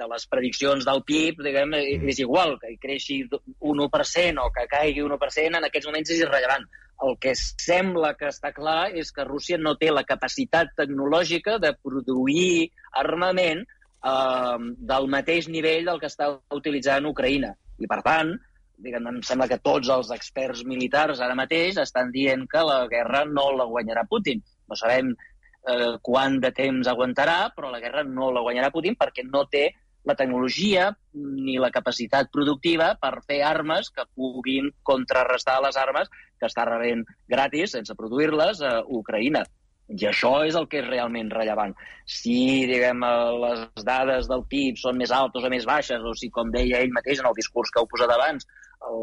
de 0.02 0.08
les 0.12 0.28
prediccions 0.32 0.88
del 0.88 1.04
PIB, 1.08 1.40
diguem, 1.46 1.72
mm. 1.78 2.12
és 2.12 2.20
igual, 2.24 2.58
que 2.62 2.74
creixi 2.82 3.22
un 3.24 3.86
1% 3.88 4.44
o 4.44 4.52
que 4.56 4.68
caigui 4.74 5.06
un 5.06 5.16
1%, 5.16 5.62
en 5.62 5.70
aquests 5.70 5.90
moments 5.90 6.14
és 6.16 6.26
irrellevant. 6.26 6.68
El 7.06 7.18
que 7.22 7.34
sembla 7.38 8.16
que 8.18 8.30
està 8.32 8.50
clar 8.56 8.90
és 8.98 9.12
que 9.14 9.26
Rússia 9.28 9.60
no 9.62 9.76
té 9.78 9.92
la 9.94 10.06
capacitat 10.08 10.72
tecnològica 10.80 11.58
de 11.62 11.74
produir 11.78 12.72
armament 13.04 13.62
eh, 13.64 14.58
del 14.92 15.10
mateix 15.14 15.50
nivell 15.54 15.86
del 15.92 16.02
que 16.02 16.10
està 16.10 16.32
utilitzant 16.58 17.10
Ucraïna. 17.12 17.54
I, 17.78 17.86
per 17.86 18.02
tant, 18.06 18.34
diguem, 18.82 19.10
em 19.12 19.22
sembla 19.26 19.50
que 19.52 19.62
tots 19.62 19.90
els 19.94 20.12
experts 20.16 20.64
militars 20.66 21.22
ara 21.22 21.38
mateix 21.38 21.78
estan 21.82 22.12
dient 22.14 22.46
que 22.50 22.66
la 22.66 22.84
guerra 22.90 23.26
no 23.30 23.50
la 23.58 23.70
guanyarà 23.70 24.06
Putin. 24.10 24.42
No 24.70 24.78
sabem 24.80 25.14
eh, 25.14 25.98
quant 26.02 26.40
de 26.44 26.54
temps 26.56 26.90
aguantarà, 26.90 27.40
però 27.56 27.72
la 27.74 27.82
guerra 27.84 28.06
no 28.08 28.32
la 28.34 28.46
guanyarà 28.46 28.72
Putin 28.74 28.98
perquè 28.98 29.26
no 29.28 29.46
té 29.52 29.70
la 30.08 30.16
tecnologia 30.16 30.88
ni 31.18 31.58
la 31.60 31.72
capacitat 31.74 32.30
productiva 32.32 32.94
per 33.02 33.18
fer 33.28 33.42
armes 33.44 33.90
que 33.92 34.06
puguin 34.16 34.70
contrarrestar 34.88 35.58
les 35.66 35.76
armes 35.78 36.08
que 36.40 36.50
està 36.50 36.66
rebent 36.68 37.06
gratis, 37.30 37.74
sense 37.76 37.96
produir-les, 37.98 38.62
a 38.62 38.82
Ucraïna. 39.00 39.46
I 39.88 40.10
això 40.10 40.32
és 40.44 40.56
el 40.60 40.66
que 40.68 40.82
és 40.82 40.88
realment 40.90 41.30
rellevant. 41.32 41.74
Si, 42.04 42.66
diguem, 42.68 43.06
les 43.44 43.86
dades 43.88 44.28
del 44.28 44.44
PIB 44.52 44.80
són 44.82 44.98
més 45.00 45.14
altes 45.16 45.46
o 45.48 45.52
més 45.54 45.68
baixes, 45.70 46.04
o 46.04 46.12
si, 46.20 46.28
com 46.34 46.52
deia 46.52 46.82
ell 46.84 46.92
mateix 46.96 47.22
en 47.24 47.30
el 47.30 47.38
discurs 47.38 47.72
que 47.72 47.80
heu 47.80 47.88
posat 47.88 48.12
abans, 48.12 48.48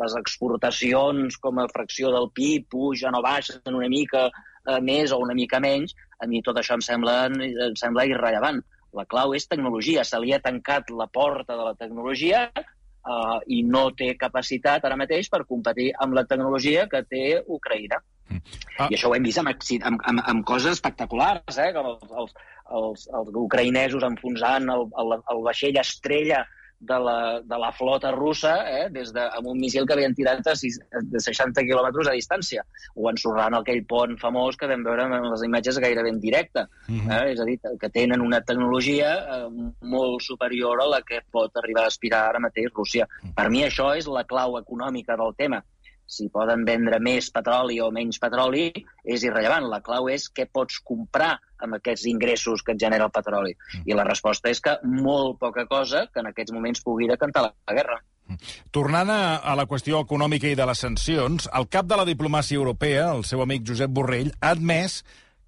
les 0.03 0.17
exportacions 0.21 1.39
com 1.41 1.59
a 1.59 1.69
fracció 1.73 2.13
del 2.13 2.29
PIB 2.37 2.69
pugen 2.77 3.17
o 3.17 3.23
baixen 3.25 3.81
una 3.81 3.89
mica 3.89 4.29
eh, 4.29 4.81
més 4.81 5.13
o 5.13 5.19
una 5.25 5.35
mica 5.35 5.61
menys, 5.61 5.97
a 6.21 6.29
mi 6.31 6.43
tot 6.45 6.61
això 6.61 6.77
em 6.77 6.85
sembla, 6.85 7.17
em 7.33 7.77
sembla 7.81 8.07
irrellevant. 8.11 8.61
La 8.95 9.07
clau 9.11 9.35
és 9.35 9.49
tecnologia. 9.51 10.05
Se 10.07 10.21
li 10.23 10.33
ha 10.33 10.43
tancat 10.43 10.93
la 10.95 11.09
porta 11.11 11.57
de 11.57 11.65
la 11.67 11.75
tecnologia 11.75 12.47
eh, 13.05 13.39
i 13.57 13.63
no 13.69 13.85
té 13.99 14.15
capacitat 14.21 14.85
ara 14.85 14.99
mateix 15.01 15.31
per 15.33 15.45
competir 15.45 15.91
amb 16.05 16.17
la 16.19 16.27
tecnologia 16.31 16.89
que 16.91 17.05
té 17.11 17.25
Ucraïna. 17.45 18.01
Ah. 18.79 18.89
I 18.89 18.97
això 18.97 19.11
ho 19.11 19.15
hem 19.15 19.27
vist 19.27 19.41
amb, 19.43 19.53
amb, 19.53 20.03
amb, 20.11 20.25
amb 20.33 20.45
coses 20.49 20.79
espectaculars, 20.79 21.59
eh? 21.61 21.71
com 21.77 21.93
els, 21.93 22.05
els, 22.23 22.37
els, 22.81 23.07
els 23.21 23.41
ucraïnesos 23.45 24.07
enfonsant 24.07 24.71
el, 24.75 24.87
el, 25.03 25.17
el 25.35 25.43
vaixell 25.47 25.81
estrella 25.83 26.45
de 26.89 26.99
la, 27.07 27.19
de 27.41 27.59
la 27.59 27.71
flota 27.73 28.11
russa 28.15 28.55
eh, 28.71 28.87
des 28.93 29.13
de, 29.15 29.25
amb 29.39 29.51
un 29.53 29.61
missil 29.61 29.87
que 29.87 29.97
havien 29.97 30.15
tirat 30.17 30.47
a, 30.47 30.55
sis, 30.59 30.79
de 31.13 31.23
60 31.23 31.65
quilòmetres 31.67 32.11
a 32.11 32.17
distància, 32.17 32.65
o 32.95 33.11
ensorrant 33.11 33.59
aquell 33.59 33.83
pont 33.91 34.17
famós 34.21 34.59
que 34.61 34.69
vam 34.71 34.85
veure 34.87 35.09
en 35.09 35.29
les 35.31 35.45
imatges 35.49 35.81
gairebé 35.83 36.13
en 36.15 36.21
directe. 36.21 36.67
Mm 36.89 37.01
-hmm. 37.01 37.13
eh? 37.13 37.33
És 37.33 37.41
a 37.41 37.45
dir, 37.45 37.59
que 37.81 37.91
tenen 37.91 38.21
una 38.21 38.41
tecnologia 38.41 39.13
eh, 39.37 39.49
molt 39.83 40.23
superior 40.23 40.81
a 40.81 40.89
la 40.97 41.03
que 41.03 41.23
pot 41.31 41.51
arribar 41.57 41.85
a 41.85 41.93
aspirar 41.93 42.29
ara 42.29 42.41
mateix 42.41 42.73
Rússia. 42.75 43.07
Mm 43.07 43.29
-hmm. 43.29 43.35
Per 43.35 43.51
mi 43.51 43.65
això 43.65 43.97
és 43.97 44.07
la 44.07 44.25
clau 44.25 44.59
econòmica 44.59 45.17
del 45.17 45.35
tema 45.37 45.65
si 46.15 46.31
poden 46.33 46.65
vendre 46.69 47.01
més 47.03 47.31
petroli 47.35 47.81
o 47.83 47.91
menys 47.95 48.21
petroli 48.23 48.69
és 49.05 49.25
irrellevant. 49.27 49.69
La 49.71 49.83
clau 49.85 50.09
és 50.13 50.29
què 50.31 50.47
pots 50.51 50.81
comprar 50.87 51.35
amb 51.65 51.79
aquests 51.79 52.07
ingressos 52.11 52.63
que 52.63 52.75
et 52.75 52.81
genera 52.81 53.09
el 53.09 53.15
petroli. 53.15 53.55
Mm. 53.55 53.85
I 53.91 53.99
la 53.99 54.07
resposta 54.09 54.53
és 54.53 54.61
que 54.65 54.77
molt 54.85 55.39
poca 55.43 55.67
cosa 55.71 56.07
que 56.13 56.23
en 56.23 56.31
aquests 56.31 56.55
moments 56.55 56.85
pugui 56.85 57.09
decantar 57.11 57.47
la 57.49 57.77
guerra. 57.77 58.01
Mm. 58.29 58.41
Tornant 58.75 59.13
a, 59.13 59.55
la 59.59 59.67
qüestió 59.71 60.01
econòmica 60.05 60.49
i 60.51 60.59
de 60.59 60.67
les 60.69 60.81
sancions, 60.87 61.49
el 61.53 61.69
cap 61.73 61.89
de 61.91 62.01
la 62.01 62.09
diplomàcia 62.09 62.61
europea, 62.61 63.11
el 63.13 63.25
seu 63.29 63.43
amic 63.45 63.67
Josep 63.69 63.93
Borrell, 63.93 64.33
ha 64.41 64.55
admès 64.55 65.03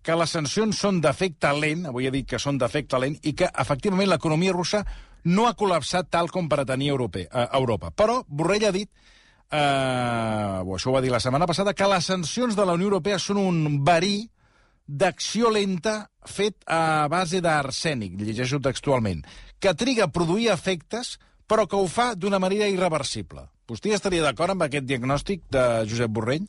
que 0.07 0.15
les 0.15 0.31
sancions 0.31 0.79
són 0.79 1.01
d'efecte 1.03 1.51
lent, 1.57 1.89
avui 1.91 2.07
ha 2.07 2.15
dit 2.15 2.29
que 2.29 2.39
són 2.39 2.61
d'efecte 2.63 2.99
lent, 3.03 3.17
i 3.27 3.35
que, 3.35 3.49
efectivament, 3.51 4.13
l'economia 4.13 4.55
russa 4.55 4.85
no 5.27 5.49
ha 5.49 5.57
col·lapsat 5.59 6.13
tal 6.15 6.31
com 6.31 6.47
pretenia. 6.49 6.95
A 7.33 7.49
Europa. 7.59 7.91
Però 7.91 8.21
Borrell 8.29 8.69
ha 8.69 8.75
dit 8.75 8.91
eh, 9.51 10.75
això 10.77 10.91
ho 10.91 10.95
va 10.97 11.03
dir 11.05 11.13
la 11.13 11.21
setmana 11.23 11.47
passada, 11.47 11.75
que 11.75 11.89
les 11.91 12.09
sancions 12.13 12.57
de 12.57 12.67
la 12.67 12.75
Unió 12.79 12.91
Europea 12.91 13.19
són 13.23 13.41
un 13.43 13.85
verí 13.85 14.29
d'acció 14.87 15.51
lenta 15.51 16.11
fet 16.27 16.63
a 16.71 17.09
base 17.11 17.41
d'arsènic, 17.43 18.19
llegeixo 18.23 18.61
textualment, 18.63 19.25
que 19.59 19.75
triga 19.75 20.07
a 20.07 20.13
produir 20.13 20.51
efectes, 20.55 21.17
però 21.47 21.67
que 21.67 21.79
ho 21.79 21.87
fa 21.91 22.15
d'una 22.15 22.39
manera 22.43 22.69
irreversible. 22.71 23.47
Vostè 23.67 23.95
estaria 23.95 24.23
d'acord 24.23 24.55
amb 24.55 24.63
aquest 24.67 24.87
diagnòstic 24.87 25.43
de 25.51 25.65
Josep 25.91 26.11
Borrell? 26.11 26.47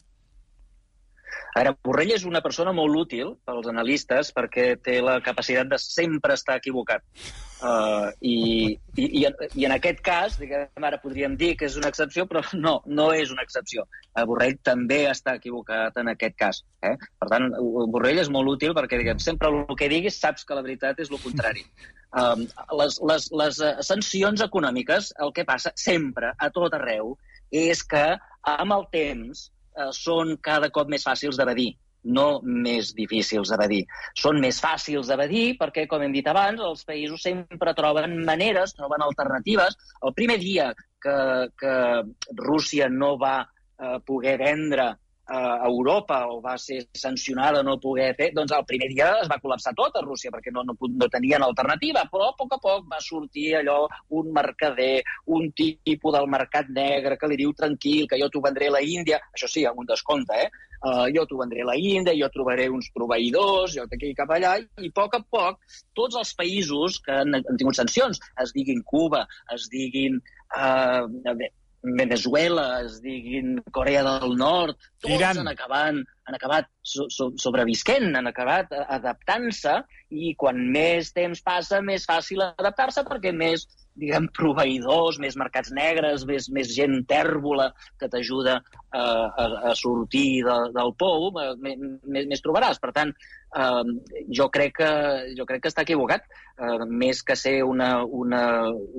Ara, 1.57 1.73
Borrell 1.83 2.13
és 2.13 2.23
una 2.29 2.43
persona 2.45 2.71
molt 2.75 2.99
útil 2.99 3.33
pels 3.47 3.67
analistes 3.71 4.29
perquè 4.35 4.75
té 4.83 4.99
la 5.01 5.17
capacitat 5.25 5.71
de 5.71 5.79
sempre 5.81 6.35
estar 6.37 6.57
equivocat. 6.59 7.01
Uh, 7.57 8.11
i, 8.21 8.35
i, 8.93 9.05
i, 9.17 9.23
I 9.57 9.65
en 9.65 9.73
aquest 9.73 10.03
cas, 10.05 10.35
diguem, 10.37 10.85
ara 10.85 10.99
podríem 11.01 11.33
dir 11.39 11.55
que 11.57 11.65
és 11.65 11.77
una 11.79 11.89
excepció, 11.89 12.27
però 12.29 12.43
no, 12.65 12.75
no 12.85 13.07
és 13.17 13.33
una 13.33 13.45
excepció. 13.47 13.87
Uh, 14.11 14.27
Borrell 14.29 14.59
també 14.61 15.01
està 15.09 15.33
equivocat 15.41 15.97
en 15.97 16.13
aquest 16.13 16.37
cas. 16.37 16.61
Eh? 16.85 16.93
Per 17.17 17.31
tant, 17.33 17.49
Borrell 17.95 18.21
és 18.21 18.29
molt 18.33 18.53
útil 18.53 18.77
perquè 18.77 19.01
diguem, 19.01 19.17
sempre 19.23 19.49
el 19.49 19.77
que 19.79 19.89
diguis 19.89 20.21
saps 20.21 20.45
que 20.45 20.57
la 20.57 20.65
veritat 20.65 21.01
és 21.01 21.09
el 21.09 21.23
contrari. 21.25 21.65
Um, 22.17 22.45
les, 22.77 23.01
les, 23.09 23.31
les 23.41 23.57
uh, 23.65 23.73
sancions 23.83 24.45
econòmiques, 24.45 25.09
el 25.25 25.33
que 25.33 25.49
passa 25.49 25.73
sempre, 25.75 26.35
a 26.37 26.53
tot 26.53 26.77
arreu, 26.77 27.15
és 27.49 27.81
que 27.81 28.05
amb 28.47 28.77
el 28.77 28.85
temps 28.93 29.47
uh, 29.77 29.91
són 29.96 30.36
cada 30.41 30.72
cop 30.74 30.89
més 30.91 31.05
fàcils 31.07 31.38
d'evadir 31.38 31.75
no 32.07 32.39
més 32.43 32.93
difícils 32.96 33.51
d'evadir. 33.51 33.81
Són 34.15 34.39
més 34.43 34.60
fàcils 34.63 35.10
d'evadir 35.10 35.57
perquè, 35.60 35.88
com 35.91 36.03
hem 36.03 36.13
dit 36.15 36.27
abans, 36.27 36.62
els 36.63 36.86
països 36.88 37.24
sempre 37.25 37.74
troben 37.77 38.15
maneres, 38.27 38.75
troben 38.77 39.03
alternatives. 39.03 39.75
El 40.07 40.15
primer 40.17 40.38
dia 40.43 40.69
que, 41.03 41.17
que 41.60 41.75
Rússia 42.39 42.88
no 42.89 43.15
va 43.19 43.41
eh, 43.43 43.98
poder 44.05 44.38
vendre 44.41 44.93
a 45.27 45.67
Europa 45.67 46.22
o 46.31 46.39
va 46.41 46.55
ser 46.57 46.79
sancionada 46.96 47.63
no 47.63 47.77
poder 47.84 48.13
fer, 48.15 48.29
doncs 48.36 48.53
el 48.55 48.65
primer 48.67 48.88
dia 48.93 49.10
es 49.22 49.27
va 49.31 49.39
col·lapsar 49.43 49.74
tot 49.75 49.98
a 50.00 50.03
Rússia 50.05 50.31
perquè 50.31 50.53
no, 50.55 50.63
no, 50.63 50.75
no 50.77 51.10
tenien 51.12 51.43
alternativa, 51.43 52.05
però 52.12 52.29
a 52.29 52.36
poc 52.38 52.55
a 52.55 52.62
poc 52.63 52.86
va 52.91 53.01
sortir 53.03 53.50
allò, 53.60 53.81
un 54.19 54.31
mercader, 54.36 55.01
un 55.36 55.51
tipus 55.51 56.15
del 56.15 56.29
mercat 56.31 56.72
negre 56.72 57.19
que 57.19 57.27
li 57.27 57.39
diu 57.43 57.51
tranquil, 57.57 58.07
que 58.07 58.22
jo 58.22 58.31
t'ho 58.31 58.43
vendré 58.46 58.72
a 58.72 58.77
la 58.77 58.84
Índia, 58.84 59.19
això 59.36 59.51
sí, 59.51 59.65
amb 59.67 59.84
un 59.84 59.91
descompte, 59.91 60.39
eh? 60.48 60.65
Uh, 60.77 61.07
jo 61.10 61.24
t'ho 61.25 61.39
vendré 61.41 61.63
a 61.63 61.72
la 61.72 61.75
Índia, 61.75 62.13
jo 62.15 62.29
trobaré 62.31 62.67
uns 62.69 62.91
proveïdors, 62.93 63.74
jo 63.75 63.88
d'aquí 63.89 64.13
cap 64.15 64.31
allà, 64.31 64.55
i 64.62 64.91
a 64.91 64.96
poc 64.96 65.17
a 65.17 65.24
poc 65.25 65.60
tots 65.98 66.19
els 66.22 66.36
països 66.38 67.01
que 67.03 67.15
han, 67.24 67.39
han 67.41 67.60
tingut 67.60 67.79
sancions, 67.79 68.22
es 68.43 68.53
diguin 68.55 68.84
Cuba, 68.86 69.25
es 69.55 69.67
diguin 69.74 70.22
uh, 70.22 71.10
Venezuela, 71.84 72.81
es 72.81 73.01
diguin 73.01 73.57
Corea 73.72 74.03
del 74.03 74.36
Nord, 74.38 74.77
tots 75.01 75.13
Iran. 75.13 75.41
han, 75.43 75.51
acabant, 75.51 76.00
han 76.27 76.38
acabat 76.38 76.69
so, 76.81 77.07
so, 77.13 77.29
sobrevisquent, 77.39 78.10
han 78.17 78.27
acabat 78.27 78.74
adaptant-se 78.84 79.77
i 80.10 80.34
quan 80.39 80.60
més 80.74 81.13
temps 81.15 81.41
passa, 81.46 81.81
més 81.81 82.07
fàcil 82.10 82.43
adaptar-se 82.48 83.05
perquè 83.07 83.34
més, 83.36 83.67
diguem, 83.98 84.27
proveïdors, 84.38 85.20
més 85.22 85.38
mercats 85.39 85.72
negres, 85.75 86.25
més, 86.30 86.50
més 86.54 86.70
gent 86.74 87.00
tèrbola 87.10 87.72
que 88.00 88.10
t'ajuda 88.12 88.60
a, 88.60 89.01
a, 89.01 89.48
a 89.72 89.75
sortir 89.77 90.44
de, 90.46 90.58
del 90.75 90.94
pou, 91.00 91.32
més, 91.63 92.27
més 92.30 92.44
trobaràs. 92.46 92.82
Per 92.84 92.92
tant, 92.96 93.13
eh, 93.58 93.96
jo, 94.39 94.50
crec 94.54 94.77
que, 94.82 94.92
jo 95.38 95.48
crec 95.50 95.66
que 95.66 95.72
està 95.74 95.86
equivocat. 95.88 96.27
Eh, 96.58 96.86
més 96.89 97.24
que 97.25 97.38
ser 97.38 97.60
una, 97.66 97.92
una, 98.06 98.44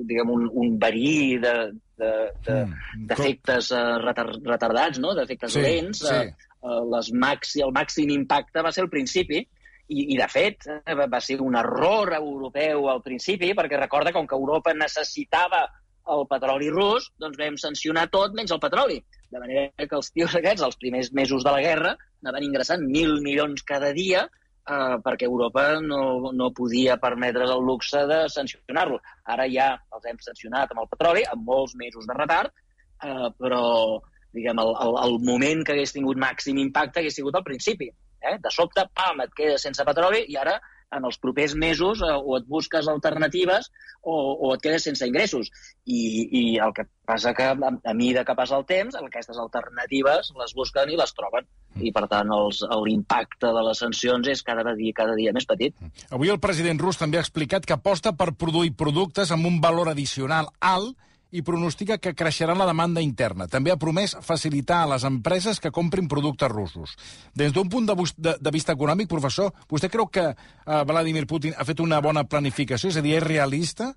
diguem, 0.07 0.33
un, 0.35 0.49
un 0.63 0.75
verí 0.81 1.37
de, 1.43 1.55
d'efectes 1.99 3.71
de, 3.71 3.75
de, 3.75 3.83
mm. 3.83 4.27
uh, 4.27 4.51
retardats, 4.53 4.99
no? 5.03 5.15
d'efectes 5.17 5.55
sí, 5.57 5.63
lents. 5.63 6.03
Sí. 6.07 6.21
Uh, 6.59 6.83
les 6.91 7.13
maxi, 7.15 7.63
el 7.63 7.71
màxim 7.75 8.11
impacte 8.11 8.63
va 8.65 8.71
ser 8.75 8.83
al 8.83 8.91
principi, 8.91 9.45
i, 9.89 10.05
i 10.13 10.17
de 10.19 10.27
fet 10.31 10.69
va, 10.69 11.07
va 11.11 11.19
ser 11.23 11.39
un 11.41 11.57
error 11.59 12.13
europeu 12.17 12.89
al 12.91 13.03
principi, 13.05 13.51
perquè 13.57 13.79
recorda 13.79 14.13
com 14.15 14.27
que 14.29 14.37
Europa 14.37 14.73
necessitava 14.77 15.65
el 16.09 16.25
petroli 16.29 16.69
rus, 16.73 17.11
doncs 17.21 17.37
vam 17.37 17.57
sancionar 17.61 18.07
tot 18.13 18.33
menys 18.37 18.53
el 18.55 18.61
petroli. 18.61 18.99
De 19.29 19.41
manera 19.41 19.69
que 19.85 19.97
els 19.97 20.09
tios 20.13 20.33
aquests, 20.37 20.65
els 20.65 20.77
primers 20.81 21.11
mesos 21.13 21.45
de 21.45 21.53
la 21.53 21.61
guerra, 21.61 21.95
anaven 22.23 22.47
ingressant 22.47 22.85
mil 22.85 23.19
milions 23.25 23.61
cada 23.67 23.91
dia 23.93 24.25
eh, 24.25 24.95
perquè 25.05 25.27
Europa 25.29 25.65
no, 25.83 26.31
no 26.33 26.51
podia 26.55 26.97
permetre's 27.01 27.53
el 27.53 27.65
luxe 27.65 28.05
de 28.09 28.23
sancionar-lo. 28.33 28.99
Ara 29.35 29.47
ja 29.51 29.71
els 29.95 30.09
hem 30.09 30.21
sancionat 30.25 30.73
amb 30.73 30.85
el 30.85 30.91
petroli, 30.93 31.25
amb 31.29 31.45
molts 31.45 31.75
mesos 31.79 32.07
de 32.09 32.17
retard, 32.17 32.53
eh, 33.05 33.29
però 33.37 33.63
diguem, 34.35 34.61
el, 34.61 34.75
el, 34.85 34.99
el 35.05 35.17
moment 35.25 35.65
que 35.65 35.75
hagués 35.75 35.95
tingut 35.95 36.19
màxim 36.21 36.59
impacte 36.61 37.01
hagués 37.01 37.17
sigut 37.21 37.37
al 37.37 37.45
principi. 37.47 37.89
Eh? 38.21 38.37
De 38.43 38.51
sobte, 38.53 38.85
pam, 38.95 39.23
et 39.25 39.33
quedes 39.35 39.63
sense 39.67 39.85
petroli 39.87 40.25
i 40.27 40.37
ara 40.39 40.59
en 40.95 41.05
els 41.05 41.19
propers 41.21 41.53
mesos 41.55 42.01
eh, 42.01 42.15
o 42.17 42.37
et 42.39 42.47
busques 42.49 42.87
alternatives 42.89 43.69
o, 44.01 44.15
o 44.15 44.53
et 44.55 44.63
quedes 44.63 44.85
sense 44.87 45.05
ingressos. 45.07 45.51
I, 45.85 45.99
i 46.39 46.43
el 46.61 46.73
que 46.75 46.85
passa 47.09 47.33
que 47.37 47.45
a, 47.45 47.53
a 47.53 47.93
mesura 47.97 48.25
que 48.25 48.35
passa 48.37 48.57
el 48.57 48.65
temps, 48.69 48.97
aquestes 48.97 49.37
alternatives 49.41 50.31
les 50.39 50.55
busquen 50.57 50.91
i 50.93 50.97
les 50.99 51.13
troben. 51.17 51.47
I, 51.79 51.91
per 51.95 52.07
tant, 52.11 52.31
l'impacte 52.85 53.51
de 53.55 53.65
les 53.67 53.83
sancions 53.85 54.31
és 54.31 54.41
cada 54.45 54.73
dia, 54.77 54.95
cada 54.97 55.13
dia 55.19 55.33
més 55.35 55.45
petit. 55.49 55.75
Avui 56.09 56.33
el 56.33 56.41
president 56.41 56.81
rus 56.81 56.97
també 56.99 57.19
ha 57.19 57.25
explicat 57.25 57.67
que 57.67 57.77
aposta 57.77 58.15
per 58.17 58.31
produir 58.33 58.73
productes 58.77 59.31
amb 59.35 59.47
un 59.49 59.61
valor 59.61 59.93
addicional 59.93 60.49
alt 60.59 60.97
i 61.31 61.43
pronostica 61.45 61.99
que 62.01 62.15
creixerà 62.17 62.55
la 62.57 62.67
demanda 62.69 63.03
interna. 63.05 63.47
També 63.47 63.71
ha 63.71 63.79
promès 63.81 64.15
facilitar 64.25 64.83
a 64.83 64.89
les 64.95 65.05
empreses 65.05 65.61
que 65.61 65.71
comprin 65.71 66.09
productes 66.09 66.49
russos. 66.49 66.95
Des 67.37 67.53
d'un 67.53 67.69
punt 67.69 67.85
de, 67.85 67.95
de, 68.17 68.35
de 68.41 68.53
vista 68.53 68.73
econòmic, 68.73 69.09
professor, 69.11 69.53
vostè 69.69 69.91
creu 69.93 70.09
que 70.09 70.29
uh, 70.33 70.83
Vladimir 70.89 71.27
Putin 71.29 71.57
ha 71.57 71.67
fet 71.67 71.81
una 71.85 72.01
bona 72.01 72.25
planificació? 72.25 72.89
És 72.89 72.97
a 72.97 73.05
dir, 73.05 73.19
és 73.19 73.25
realista? 73.25 73.93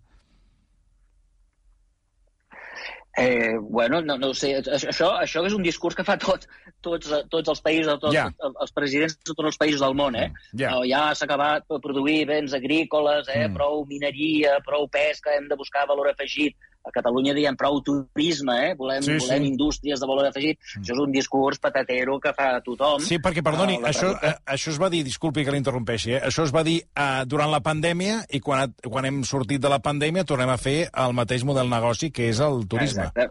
Eh, 3.16 3.58
bueno, 3.60 4.00
no, 4.00 4.16
no 4.16 4.30
ho 4.32 4.34
sé. 4.36 4.54
Això, 4.62 5.10
això 5.20 5.42
és 5.44 5.52
un 5.52 5.64
discurs 5.64 5.96
que 5.96 6.04
fa 6.04 6.16
tot, 6.20 6.46
tots, 6.84 7.10
tots 7.32 7.52
els 7.52 7.60
països, 7.64 7.98
tots 8.00 8.16
yeah. 8.16 8.30
els 8.48 8.72
presidents 8.72 9.18
de 9.18 9.34
tots 9.34 9.50
els 9.50 9.60
països 9.60 9.84
del 9.84 9.96
món. 9.96 10.16
Eh? 10.16 10.30
Yeah. 10.52 10.72
No, 10.72 10.84
ja 10.88 11.02
s'ha 11.16 11.28
acabat 11.28 11.68
produir 11.84 12.22
béns 12.28 12.56
agrícoles, 12.56 13.28
eh? 13.28 13.46
Mm. 13.46 13.56
prou 13.56 13.84
mineria, 13.88 14.58
prou 14.64 14.88
pesca, 14.88 15.36
hem 15.36 15.48
de 15.48 15.60
buscar 15.60 15.84
valor 15.88 16.08
afegit 16.12 16.56
a 16.84 16.90
Catalunya 16.90 17.34
diem 17.34 17.56
prou 17.58 17.80
turisme, 17.84 18.54
eh? 18.68 18.72
volem, 18.78 19.02
sí, 19.02 19.16
volem 19.22 19.44
sí. 19.44 19.50
indústries 19.52 20.00
de 20.02 20.08
valor 20.08 20.28
afegit. 20.28 20.58
Mm. 20.58 20.82
Això 20.82 20.96
és 20.96 21.02
un 21.04 21.14
discurs 21.14 21.62
patatero 21.62 22.18
que 22.22 22.32
fa 22.36 22.48
tothom. 22.64 23.02
Sí, 23.06 23.20
perquè, 23.22 23.44
perdoni, 23.44 23.78
uh, 23.80 23.88
això, 23.92 24.12
uh, 24.16 24.34
això 24.56 24.72
es 24.74 24.80
va 24.82 24.90
dir, 24.92 25.04
disculpi 25.06 25.46
que 25.46 25.54
l'interrompeixi, 25.54 26.16
eh? 26.16 26.22
això 26.30 26.46
es 26.46 26.54
va 26.54 26.64
dir 26.66 26.80
uh, 26.90 27.22
durant 27.28 27.52
la 27.52 27.62
pandèmia 27.64 28.22
i 28.30 28.42
quan, 28.42 28.74
quan 28.82 29.06
hem 29.08 29.22
sortit 29.28 29.62
de 29.62 29.70
la 29.70 29.82
pandèmia 29.84 30.26
tornem 30.28 30.50
a 30.50 30.58
fer 30.60 30.78
el 30.90 31.14
mateix 31.16 31.46
model 31.46 31.70
negoci 31.70 32.10
que 32.10 32.28
és 32.32 32.42
el 32.42 32.66
turisme. 32.66 33.08
Exacte. 33.12 33.30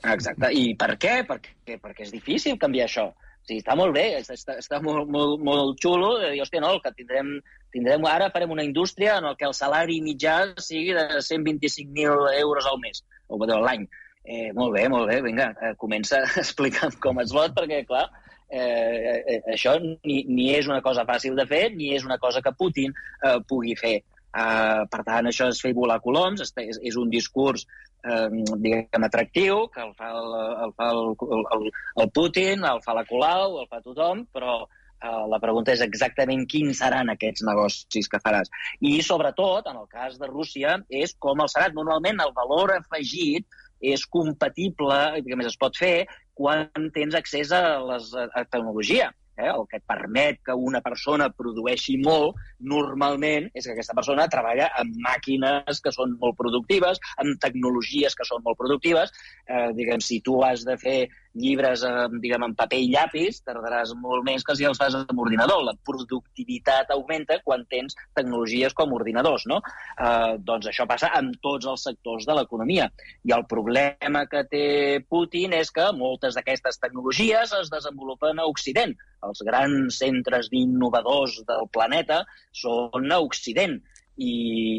Exacte. 0.00 0.48
I 0.56 0.74
per 0.80 0.94
què? 0.96 1.20
Perquè, 1.28 1.76
perquè 1.76 2.06
és 2.06 2.14
difícil 2.14 2.56
canviar 2.58 2.88
això. 2.88 3.10
Sigui, 3.50 3.64
està 3.64 3.74
molt 3.74 3.96
bé, 3.96 4.04
està, 4.20 4.54
està 4.60 4.78
molt, 4.84 5.08
molt, 5.10 5.40
molt 5.42 5.80
xulo, 5.82 6.12
i, 6.22 6.38
hòstia, 6.38 6.62
no, 6.62 6.76
que 6.84 6.92
tindrem, 6.94 7.32
tindrem, 7.74 8.04
ara 8.06 8.28
farem 8.30 8.52
una 8.54 8.62
indústria 8.62 9.16
en 9.18 9.26
què 9.34 9.48
el 9.48 9.56
salari 9.58 9.98
mitjà 10.04 10.36
sigui 10.62 10.94
de 10.94 11.18
125.000 11.18 12.36
euros 12.38 12.68
al 12.70 12.78
mes, 12.84 13.02
o 13.26 13.40
l'any. 13.50 13.88
Eh, 14.22 14.52
molt 14.54 14.76
bé, 14.76 14.84
molt 14.92 15.10
bé, 15.10 15.18
vinga, 15.24 15.48
eh, 15.58 15.74
comença 15.80 16.20
a 16.22 16.30
explicar 16.44 16.92
com 17.02 17.18
es 17.24 17.34
vot, 17.34 17.50
perquè, 17.56 17.82
clar, 17.88 18.04
eh, 18.46 19.18
eh, 19.34 19.40
això 19.56 19.74
ni, 19.82 20.22
ni 20.28 20.50
és 20.54 20.70
una 20.70 20.78
cosa 20.86 21.06
fàcil 21.08 21.34
de 21.34 21.48
fer, 21.50 21.64
ni 21.74 21.90
és 21.96 22.06
una 22.06 22.20
cosa 22.22 22.42
que 22.44 22.54
Putin 22.54 22.94
eh, 22.94 23.38
pugui 23.50 23.74
fer. 23.80 23.96
Uh, 24.30 24.86
per 24.90 25.00
tant, 25.02 25.26
això 25.26 25.48
és 25.50 25.58
fer 25.58 25.72
volar 25.74 25.98
coloms, 26.04 26.42
és, 26.44 26.78
és 26.86 26.98
un 27.00 27.08
discurs 27.10 27.66
eh, 28.04 28.28
diguem, 28.56 29.04
atractiu, 29.04 29.64
que 29.74 29.82
el 29.84 29.94
fa 29.98 30.10
el, 30.16 30.34
el, 30.66 30.74
fa 30.76 30.90
el, 30.94 31.14
el, 31.56 31.70
el 32.04 32.12
Putin, 32.14 32.64
el 32.64 32.82
fa 32.84 32.96
la 32.96 33.06
Colau, 33.08 33.58
el 33.60 33.68
fa 33.70 33.82
tothom, 33.84 34.24
però 34.32 34.60
eh, 34.64 35.24
la 35.32 35.40
pregunta 35.42 35.74
és 35.74 35.84
exactament 35.84 36.46
quins 36.50 36.80
seran 36.82 37.12
aquests 37.12 37.44
negocis 37.48 38.10
que 38.10 38.22
faràs. 38.22 38.52
I, 38.80 39.00
sobretot, 39.06 39.68
en 39.70 39.82
el 39.82 39.88
cas 39.90 40.18
de 40.20 40.30
Rússia, 40.30 40.78
és 40.88 41.16
com 41.18 41.42
el 41.42 41.50
serà. 41.52 41.70
Normalment 41.74 42.22
el 42.24 42.34
valor 42.36 42.76
afegit 42.78 43.46
és 43.80 44.04
compatible, 44.12 44.98
i 45.16 45.36
més 45.36 45.48
es 45.52 45.60
pot 45.60 45.76
fer, 45.76 46.04
quan 46.36 46.68
tens 46.94 47.16
accés 47.16 47.52
a, 47.56 47.64
les, 47.90 48.12
a 48.14 48.44
tecnologia 48.48 49.10
eh, 49.40 49.50
el 49.50 49.66
que 49.70 49.80
et 49.80 49.86
permet 49.88 50.40
que 50.46 50.54
una 50.54 50.82
persona 50.84 51.30
produeixi 51.32 51.96
molt, 52.02 52.38
normalment 52.60 53.48
és 53.54 53.66
que 53.66 53.74
aquesta 53.74 53.96
persona 53.96 54.28
treballa 54.32 54.70
amb 54.80 55.00
màquines 55.04 55.80
que 55.82 55.94
són 55.96 56.16
molt 56.20 56.36
productives, 56.38 57.00
amb 57.22 57.40
tecnologies 57.42 58.16
que 58.16 58.28
són 58.28 58.44
molt 58.44 58.60
productives. 58.60 59.12
Eh, 59.46 59.70
diguem, 59.76 60.04
si 60.04 60.20
tu 60.24 60.40
has 60.44 60.64
de 60.68 60.76
fer 60.80 61.00
llibres 61.34 61.82
eh, 61.86 62.08
diguem, 62.20 62.44
en 62.46 62.54
paper 62.58 62.78
i 62.80 62.88
llapis, 62.90 63.40
tardaràs 63.46 63.92
molt 63.98 64.24
més 64.26 64.44
que 64.46 64.56
si 64.58 64.66
els 64.66 64.80
fas 64.80 64.96
amb 64.98 65.22
ordinador. 65.22 65.62
La 65.66 65.76
productivitat 65.86 66.90
augmenta 66.94 67.38
quan 67.44 67.64
tens 67.70 67.96
tecnologies 68.16 68.74
com 68.76 68.94
ordinadors. 68.96 69.46
No? 69.50 69.60
Eh, 69.96 70.36
doncs 70.46 70.70
això 70.70 70.86
passa 70.90 71.12
en 71.18 71.32
tots 71.42 71.68
els 71.70 71.86
sectors 71.90 72.26
de 72.28 72.36
l'economia. 72.38 72.90
I 73.28 73.36
el 73.36 73.46
problema 73.50 74.26
que 74.30 74.44
té 74.50 74.66
Putin 75.08 75.54
és 75.56 75.70
que 75.74 75.90
moltes 75.96 76.36
d'aquestes 76.38 76.80
tecnologies 76.82 77.54
es 77.60 77.72
desenvolupen 77.72 78.40
a 78.40 78.48
Occident. 78.50 78.96
Els 79.26 79.42
grans 79.46 80.00
centres 80.02 80.48
d'innovadors 80.52 81.40
del 81.48 81.66
planeta 81.72 82.22
són 82.56 83.10
a 83.12 83.20
Occident. 83.24 83.80
I, 84.20 84.32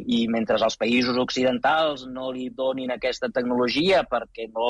i 0.05 0.17
mentre 0.29 0.59
els 0.61 0.75
països 0.77 1.15
occidentals 1.17 2.03
no 2.13 2.27
li 2.29 2.51
donin 2.53 2.91
aquesta 2.93 3.31
tecnologia 3.33 4.03
perquè 4.05 4.45
no 4.51 4.67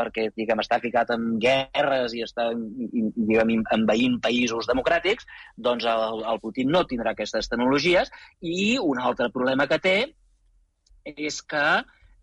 perquè 0.00 0.24
diguem, 0.34 0.62
està 0.62 0.80
ficat 0.82 1.12
en 1.14 1.36
guerres 1.42 2.16
i 2.16 2.24
està 2.24 2.48
diguem, 2.56 3.52
envaint 3.76 4.16
països 4.24 4.66
democràtics, 4.70 5.28
doncs 5.68 5.86
el, 5.92 6.24
el 6.32 6.42
Putin 6.42 6.72
no 6.74 6.86
tindrà 6.88 7.14
aquestes 7.14 7.50
tecnologies. 7.52 8.10
I 8.40 8.80
un 8.82 8.98
altre 8.98 9.30
problema 9.34 9.68
que 9.70 9.78
té 9.84 9.96
és 11.04 11.40
que 11.42 11.64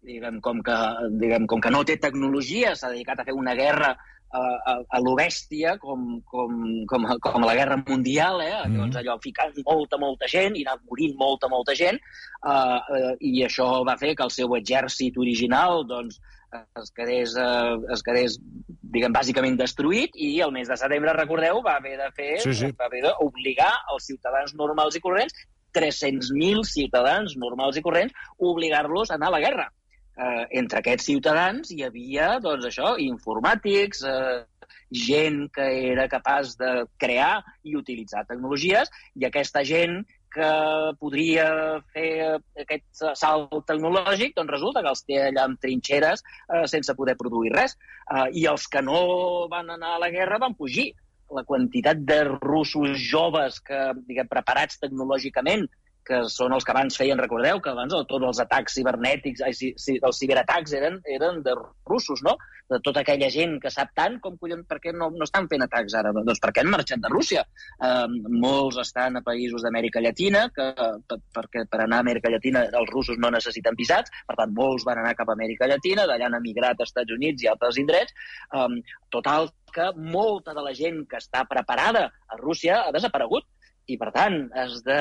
diguem, 0.08 0.42
com 0.44 0.62
que, 0.64 0.78
diguem, 1.22 1.48
com 1.50 1.62
que 1.64 1.72
no 1.74 1.84
té 1.88 1.98
tecnologia, 2.02 2.76
s'ha 2.76 2.92
dedicat 2.94 3.22
a 3.22 3.28
fer 3.28 3.36
una 3.36 3.56
guerra 3.58 3.96
a, 4.30 4.40
a, 4.40 4.74
a 4.98 5.00
lo 5.00 5.14
bèstia 5.18 5.78
com, 5.82 6.20
com, 6.28 6.56
com, 6.90 7.06
com 7.24 7.44
a 7.44 7.50
la 7.50 7.56
Guerra 7.56 7.78
Mundial, 7.88 8.42
eh? 8.44 8.54
Mm. 8.68 8.80
Doncs 8.82 9.00
allò, 9.02 9.18
ficant 9.24 9.56
molta, 9.66 10.00
molta 10.02 10.30
gent 10.32 10.58
i 10.58 10.66
anar 10.66 10.80
morint 10.90 11.16
molta, 11.20 11.50
molta 11.52 11.76
gent, 11.78 12.00
uh, 12.44 12.80
uh, 12.80 13.14
i 13.20 13.44
això 13.48 13.70
va 13.88 13.98
fer 14.00 14.16
que 14.16 14.28
el 14.28 14.34
seu 14.34 14.58
exèrcit 14.60 15.20
original 15.22 15.86
doncs, 15.88 16.20
es 16.80 16.94
quedés, 16.96 17.36
uh, 17.36 17.76
es 17.94 18.04
quedés 18.04 18.38
diguem, 18.94 19.12
bàsicament 19.16 19.58
destruït 19.60 20.16
i 20.16 20.38
el 20.44 20.54
mes 20.56 20.70
de 20.72 20.78
setembre, 20.80 21.16
recordeu, 21.18 21.62
va 21.66 21.78
haver 21.82 21.98
de 22.00 22.08
fer, 22.16 22.34
sí, 22.44 22.56
sí. 22.56 22.72
va 22.80 22.88
haver 22.88 23.04
d'obligar 23.06 23.74
els 23.94 24.08
ciutadans 24.12 24.56
normals 24.56 24.96
i 24.96 25.04
corrents 25.04 25.36
300.000 25.76 26.64
ciutadans 26.66 27.36
normals 27.38 27.78
i 27.78 27.84
corrents, 27.86 28.16
obligar-los 28.40 29.12
a 29.12 29.18
anar 29.20 29.28
a 29.30 29.36
la 29.36 29.44
guerra 29.44 29.68
eh, 30.18 30.46
entre 30.62 30.82
aquests 30.82 31.08
ciutadans 31.12 31.72
hi 31.72 31.84
havia, 31.86 32.36
doncs 32.44 32.68
això, 32.70 32.96
informàtics, 33.02 34.04
eh, 34.04 34.68
gent 34.92 35.48
que 35.54 35.66
era 35.92 36.08
capaç 36.12 36.56
de 36.60 36.86
crear 37.02 37.42
i 37.64 37.76
utilitzar 37.76 38.26
tecnologies, 38.28 38.92
i 39.16 39.28
aquesta 39.28 39.64
gent 39.68 40.02
que 40.38 40.52
podria 41.02 41.48
fer 41.96 42.38
aquest 42.62 43.04
salt 43.18 43.56
tecnològic, 43.70 44.36
doncs 44.36 44.54
resulta 44.54 44.84
que 44.84 44.92
els 44.94 45.04
té 45.08 45.20
allà 45.24 45.48
amb 45.48 45.60
trinxeres 45.64 46.24
eh, 46.24 46.66
sense 46.70 46.94
poder 46.98 47.18
produir 47.20 47.54
res. 47.56 47.78
Eh, 48.12 48.28
I 48.44 48.48
els 48.52 48.68
que 48.72 48.84
no 48.86 49.48
van 49.52 49.72
anar 49.74 49.96
a 49.96 50.02
la 50.04 50.12
guerra 50.14 50.42
van 50.44 50.58
fugir. 50.58 50.92
La 51.36 51.44
quantitat 51.44 52.06
de 52.08 52.22
russos 52.30 53.02
joves 53.04 53.60
que, 53.60 53.80
diguem, 54.08 54.30
preparats 54.32 54.80
tecnològicament 54.80 55.66
que 56.08 56.22
són 56.32 56.56
els 56.56 56.66
que 56.66 56.74
abans 56.74 56.98
feien, 57.00 57.20
recordeu, 57.20 57.60
que 57.64 57.74
abans 57.74 57.96
tots 58.10 58.28
els 58.30 58.40
atacs 58.44 58.78
cibernètics, 58.78 59.44
ai, 59.44 59.56
si, 59.58 59.74
si, 59.82 59.98
els 60.00 60.22
ciberatacs 60.22 60.76
eren, 60.78 61.02
eren 61.18 61.42
de 61.44 61.56
russos, 61.58 62.24
no? 62.26 62.38
De 62.72 62.80
tota 62.84 63.02
aquella 63.04 63.30
gent 63.32 63.58
que 63.64 63.72
sap 63.72 63.94
tant, 63.96 64.18
com 64.24 64.38
collons, 64.40 64.66
per 64.68 64.80
què 64.84 64.94
no, 64.96 65.10
no 65.16 65.28
estan 65.28 65.48
fent 65.52 65.64
atacs 65.64 65.96
ara? 66.00 66.14
Doncs 66.16 66.42
perquè 66.44 66.64
han 66.64 66.72
marxat 66.72 67.04
de 67.04 67.12
Rússia. 67.12 67.44
Um, 67.84 68.18
molts 68.44 68.80
estan 68.84 69.20
a 69.20 69.24
països 69.24 69.64
d'Amèrica 69.64 70.04
Llatina, 70.04 70.48
que 70.56 70.68
per, 71.08 71.20
perquè 71.36 71.66
per 71.72 71.84
anar 71.84 72.02
a 72.02 72.06
Amèrica 72.08 72.32
Llatina 72.32 72.66
els 72.82 72.92
russos 72.92 73.20
no 73.24 73.32
necessiten 73.34 73.78
visats, 73.80 74.12
per 74.28 74.36
tant, 74.40 74.56
molts 74.56 74.88
van 74.88 75.04
anar 75.04 75.16
cap 75.20 75.32
a 75.32 75.38
Amèrica 75.38 75.70
Llatina, 75.72 76.08
d'allà 76.08 76.28
han 76.28 76.40
emigrat 76.40 76.80
als 76.80 76.92
Estats 76.92 77.16
Units 77.16 77.44
i 77.44 77.52
altres 77.52 77.80
indrets. 77.84 78.16
Um, 78.56 78.80
total, 79.14 79.52
que 79.74 79.92
molta 79.96 80.56
de 80.58 80.64
la 80.64 80.74
gent 80.76 81.04
que 81.10 81.20
està 81.20 81.44
preparada 81.48 82.08
a 82.28 82.40
Rússia 82.40 82.82
ha 82.86 82.96
desaparegut 82.96 83.48
i, 83.88 83.96
per 84.00 84.12
tant, 84.16 84.48
has 84.56 84.82
de 84.84 85.00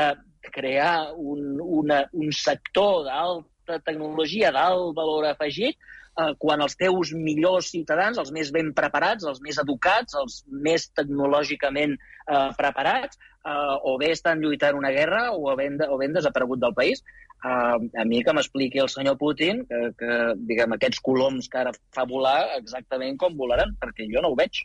crear 0.54 1.12
un, 1.16 1.60
una, 1.60 2.04
un 2.12 2.32
sector 2.32 3.04
d'alta 3.06 3.80
tecnologia, 3.84 4.52
d'alt 4.54 4.94
valor 4.96 5.28
afegit, 5.30 5.76
eh, 5.76 6.32
quan 6.42 6.64
els 6.64 6.76
teus 6.80 7.12
millors 7.12 7.70
ciutadans, 7.74 8.18
els 8.22 8.32
més 8.32 8.52
ben 8.54 8.72
preparats, 8.76 9.26
els 9.26 9.42
més 9.44 9.60
educats, 9.62 10.16
els 10.22 10.42
més 10.48 10.88
tecnològicament 10.96 11.96
eh, 11.96 12.50
preparats, 12.58 13.20
eh, 13.44 13.76
o 13.82 13.96
bé 14.00 14.12
estan 14.14 14.42
lluitant 14.42 14.78
una 14.78 14.92
guerra 14.94 15.30
o 15.34 15.54
ben, 15.58 15.78
o 15.88 15.98
ben 16.00 16.16
desaparegut 16.16 16.62
del 16.62 16.76
país. 16.76 17.04
Uh, 17.44 17.76
a 18.00 18.04
mi 18.08 18.22
que 18.24 18.32
m'expliqui 18.32 18.80
el 18.80 18.88
senyor 18.88 19.18
Putin 19.20 19.58
que, 19.68 19.80
que 20.00 20.14
diguem, 20.48 20.72
aquests 20.72 21.02
coloms 21.04 21.50
que 21.52 21.60
ara 21.60 21.72
fa 21.94 22.06
volar 22.08 22.56
exactament 22.56 23.18
com 23.20 23.36
volaran, 23.36 23.74
perquè 23.78 24.08
jo 24.08 24.22
no 24.24 24.32
ho 24.32 24.38
veig. 24.38 24.64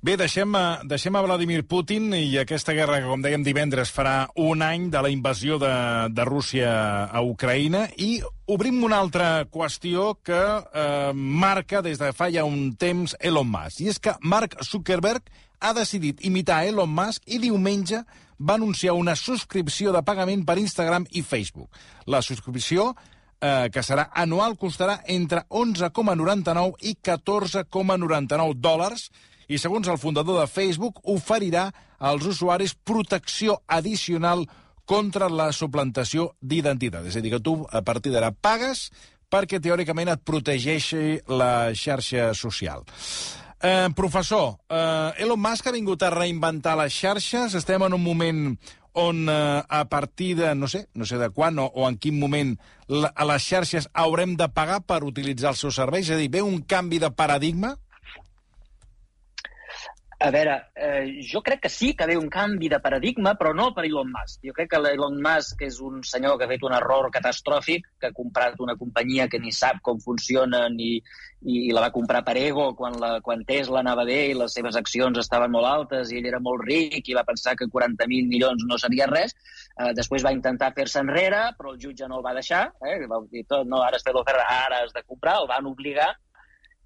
Bé, 0.00 0.14
deixem, 0.16 0.54
deixem 0.88 1.16
a 1.16 1.22
Vladimir 1.24 1.64
Putin 1.68 2.14
i 2.16 2.38
aquesta 2.38 2.72
guerra 2.76 3.00
que, 3.00 3.08
com 3.10 3.20
dèiem 3.24 3.42
divendres, 3.44 3.90
farà 3.92 4.30
un 4.38 4.62
any 4.62 4.88
de 4.92 5.02
la 5.02 5.10
invasió 5.10 5.58
de, 5.60 5.72
de 6.14 6.24
Rússia 6.28 6.70
a 7.10 7.22
Ucraïna 7.26 7.88
i 7.98 8.20
obrim 8.50 8.78
una 8.86 9.00
altra 9.02 9.44
qüestió 9.50 10.14
que 10.24 10.40
eh, 10.40 11.12
marca 11.14 11.82
des 11.82 12.00
de 12.00 12.12
fa 12.16 12.30
ja 12.32 12.46
un 12.46 12.72
temps 12.78 13.16
Elon 13.18 13.50
Musk. 13.50 13.82
I 13.82 13.90
és 13.92 14.00
que 14.00 14.16
Mark 14.22 14.56
Zuckerberg 14.64 15.28
ha 15.60 15.74
decidit 15.76 16.24
imitar 16.24 16.62
Elon 16.64 16.90
Musk 16.94 17.26
i 17.26 17.40
diumenge 17.42 18.04
va 18.40 18.56
anunciar 18.56 18.94
una 18.96 19.16
subscripció 19.18 19.92
de 19.92 20.00
pagament 20.06 20.46
per 20.48 20.56
Instagram 20.58 21.04
i 21.10 21.22
Facebook. 21.26 21.68
La 22.06 22.22
subscripció 22.24 22.94
eh, 23.40 23.68
que 23.72 23.82
serà 23.84 24.08
anual, 24.14 24.56
costarà 24.56 25.00
entre 25.12 25.44
11,99 25.48 26.80
i 26.88 26.96
14,99 27.02 28.56
dòlars 28.56 29.10
i, 29.50 29.58
segons 29.58 29.90
el 29.90 29.98
fundador 29.98 30.38
de 30.38 30.46
Facebook, 30.46 31.02
oferirà 31.10 31.66
als 31.98 32.26
usuaris 32.30 32.76
protecció 32.86 33.58
addicional 33.66 34.46
contra 34.86 35.28
la 35.30 35.50
suplantació 35.54 36.30
d'identitat. 36.40 37.06
És 37.10 37.18
a 37.18 37.22
dir, 37.22 37.34
que 37.34 37.42
tu 37.42 37.58
a 37.66 37.82
partir 37.82 38.14
d'ara 38.14 38.30
pagues 38.30 38.88
perquè 39.30 39.60
teòricament 39.62 40.10
et 40.10 40.22
protegeixi 40.26 41.20
la 41.30 41.70
xarxa 41.74 42.32
social. 42.34 42.82
Eh, 43.60 43.88
professor, 43.94 44.56
eh, 44.70 45.22
Elon 45.22 45.38
Musk 45.38 45.66
ha 45.68 45.74
vingut 45.74 46.02
a 46.02 46.10
reinventar 46.10 46.78
les 46.80 46.94
xarxes. 46.94 47.54
Estem 47.54 47.82
en 47.86 47.94
un 47.94 48.02
moment 48.02 48.56
on 48.94 49.28
eh, 49.28 49.62
a 49.68 49.84
partir 49.90 50.34
de, 50.38 50.54
no 50.54 50.66
sé, 50.66 50.86
no 50.94 51.06
sé 51.06 51.18
de 51.18 51.28
quan 51.30 51.58
o, 51.58 51.66
o 51.68 51.86
en 51.88 51.98
quin 52.00 52.18
moment 52.18 52.56
la, 52.88 53.12
a 53.14 53.26
les 53.28 53.44
xarxes 53.44 53.90
haurem 53.92 54.34
de 54.40 54.48
pagar 54.48 54.80
per 54.82 55.04
utilitzar 55.04 55.52
els 55.52 55.62
seus 55.62 55.76
serveis? 55.78 56.08
És 56.08 56.16
a 56.16 56.18
dir, 56.18 56.30
ve 56.32 56.42
un 56.42 56.62
canvi 56.62 56.98
de 56.98 57.12
paradigma? 57.14 57.76
A 60.20 60.28
veure, 60.28 60.54
eh, 60.76 61.22
jo 61.24 61.40
crec 61.40 61.62
que 61.64 61.68
sí 61.72 61.94
que 61.96 62.04
ve 62.04 62.14
un 62.18 62.26
canvi 62.28 62.68
de 62.68 62.78
paradigma, 62.84 63.30
però 63.40 63.54
no 63.56 63.70
per 63.72 63.86
Elon 63.86 64.10
Musk. 64.12 64.42
Jo 64.44 64.52
crec 64.52 64.68
que 64.74 64.80
l'Elon 64.84 65.16
Musk 65.24 65.62
és 65.64 65.78
un 65.80 66.02
senyor 66.04 66.36
que 66.36 66.44
ha 66.44 66.50
fet 66.50 66.66
un 66.68 66.74
error 66.76 67.08
catastròfic, 67.14 67.86
que 67.96 68.10
ha 68.10 68.16
comprat 68.18 68.60
una 68.60 68.76
companyia 68.76 69.30
que 69.32 69.40
ni 69.40 69.48
sap 69.50 69.80
com 69.80 70.02
funciona 70.04 70.66
ni, 70.68 70.90
i 71.48 71.72
la 71.72 71.86
va 71.86 71.90
comprar 71.94 72.20
per 72.28 72.36
ego 72.36 72.68
quan, 72.76 73.00
la, 73.00 73.14
quan 73.24 73.46
Tesla 73.48 73.80
anava 73.80 74.04
bé 74.04 74.20
i 74.28 74.36
les 74.36 74.52
seves 74.60 74.76
accions 74.76 75.24
estaven 75.24 75.56
molt 75.56 75.72
altes 75.72 76.12
i 76.12 76.20
ell 76.20 76.28
era 76.34 76.44
molt 76.50 76.68
ric 76.68 77.08
i 77.08 77.16
va 77.16 77.24
pensar 77.24 77.56
que 77.56 77.72
40.000 77.72 78.28
milions 78.28 78.68
no 78.68 78.76
seria 78.76 79.08
res. 79.08 79.32
Eh, 79.80 79.94
després 79.96 80.26
va 80.26 80.36
intentar 80.36 80.74
fer-se 80.76 81.00
enrere, 81.00 81.46
però 81.56 81.72
el 81.72 81.80
jutge 81.80 82.12
no 82.12 82.20
el 82.20 82.28
va 82.28 82.36
deixar. 82.36 82.66
Eh? 82.84 82.98
Va 83.08 83.24
dir 83.32 83.48
tot, 83.48 83.64
no, 83.64 83.80
ara 83.88 83.96
has 83.96 84.04
fet 84.04 84.12
l'oferta, 84.12 84.44
ara 84.68 84.84
has 84.84 84.92
de 84.92 85.06
comprar, 85.06 85.40
el 85.40 85.48
van 85.48 85.72
obligar 85.72 86.12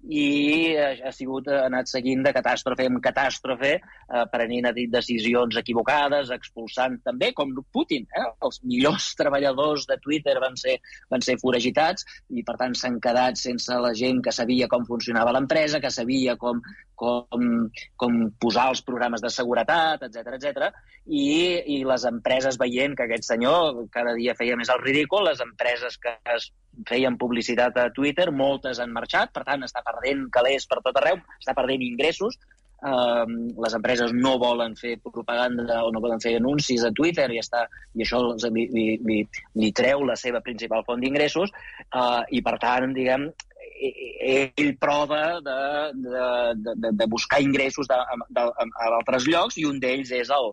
i 0.09 0.75
ha 0.77 1.11
sigut 1.11 1.47
ha 1.49 1.63
anat 1.65 1.89
seguint 1.89 2.23
de 2.25 2.33
catàstrofe 2.35 2.85
en 2.85 2.99
catàstrofe, 3.01 3.71
eh, 3.79 4.25
prenent 4.31 4.69
decisions 4.91 5.57
equivocades, 5.57 6.31
expulsant 6.31 6.99
també, 7.03 7.31
com 7.33 7.53
Putin, 7.73 8.05
eh? 8.15 8.25
els 8.45 8.61
millors 8.63 9.11
treballadors 9.19 9.87
de 9.89 9.97
Twitter 10.03 10.37
van 10.41 10.57
ser, 10.57 10.77
van 11.09 11.21
ser 11.25 11.37
foragitats 11.41 12.05
i 12.29 12.43
per 12.45 12.57
tant 12.61 12.75
s'han 12.75 12.99
quedat 13.01 13.39
sense 13.41 13.79
la 13.81 13.93
gent 13.93 14.21
que 14.21 14.33
sabia 14.35 14.67
com 14.71 14.85
funcionava 14.85 15.33
l'empresa, 15.35 15.81
que 15.81 15.91
sabia 15.91 16.35
com, 16.37 16.61
com, 16.99 17.69
com 18.01 18.17
posar 18.41 18.69
els 18.73 18.81
programes 18.87 19.23
de 19.23 19.31
seguretat, 19.33 20.07
etc 20.07 20.37
etc. 20.37 20.69
I, 21.05 21.27
i 21.75 21.79
les 21.87 22.07
empreses 22.09 22.57
veient 22.61 22.95
que 22.97 23.05
aquest 23.05 23.27
senyor 23.29 23.85
cada 23.93 24.15
dia 24.17 24.35
feia 24.39 24.57
més 24.59 24.71
el 24.73 24.81
ridícul, 24.83 25.27
les 25.27 25.43
empreses 25.45 25.99
que 26.01 26.15
es 26.35 26.49
feien 26.89 27.19
publicitat 27.21 27.77
a 27.79 27.89
Twitter, 27.95 28.31
moltes 28.31 28.81
han 28.83 28.95
marxat, 28.95 29.31
per 29.35 29.45
tant 29.47 29.63
està 29.67 29.83
perdent 29.85 30.27
calés 30.33 30.67
per 30.67 30.81
tot 30.83 30.97
arreu, 31.01 31.21
està 31.39 31.55
perdent 31.57 31.85
ingressos, 31.85 32.39
Uh, 32.85 33.23
les 33.63 33.73
empreses 33.73 34.11
no 34.13 34.35
volen 34.37 34.75
fer 34.77 34.97
propaganda 35.01 35.79
o 35.87 35.93
no 35.95 36.01
volen 36.03 36.19
fer 36.21 36.35
anuncis 36.37 36.83
a 36.85 36.91
Twitter 36.93 37.25
i, 37.33 37.39
està, 37.41 37.63
i 37.95 38.03
això 38.03 38.19
li, 38.53 38.65
li, 38.69 38.83
li, 39.01 39.15
li 39.57 39.69
treu 39.73 40.03
la 40.05 40.17
seva 40.19 40.41
principal 40.45 40.83
font 40.85 40.99
d'ingressos 41.01 41.49
uh, 41.55 42.21
i 42.29 42.43
per 42.45 42.57
tant, 42.61 42.91
diguem, 42.93 43.29
ell 43.75 44.71
prova 44.79 45.39
de, 45.43 45.57
de, 46.05 46.73
de, 46.75 46.91
de 46.91 47.07
buscar 47.11 47.41
ingressos 47.43 47.87
de, 47.91 47.97
de, 48.29 48.41
a 48.41 48.89
altres 48.95 49.27
llocs 49.27 49.57
i 49.59 49.65
un 49.67 49.79
d'ells 49.83 50.11
és 50.15 50.31
el, 50.33 50.51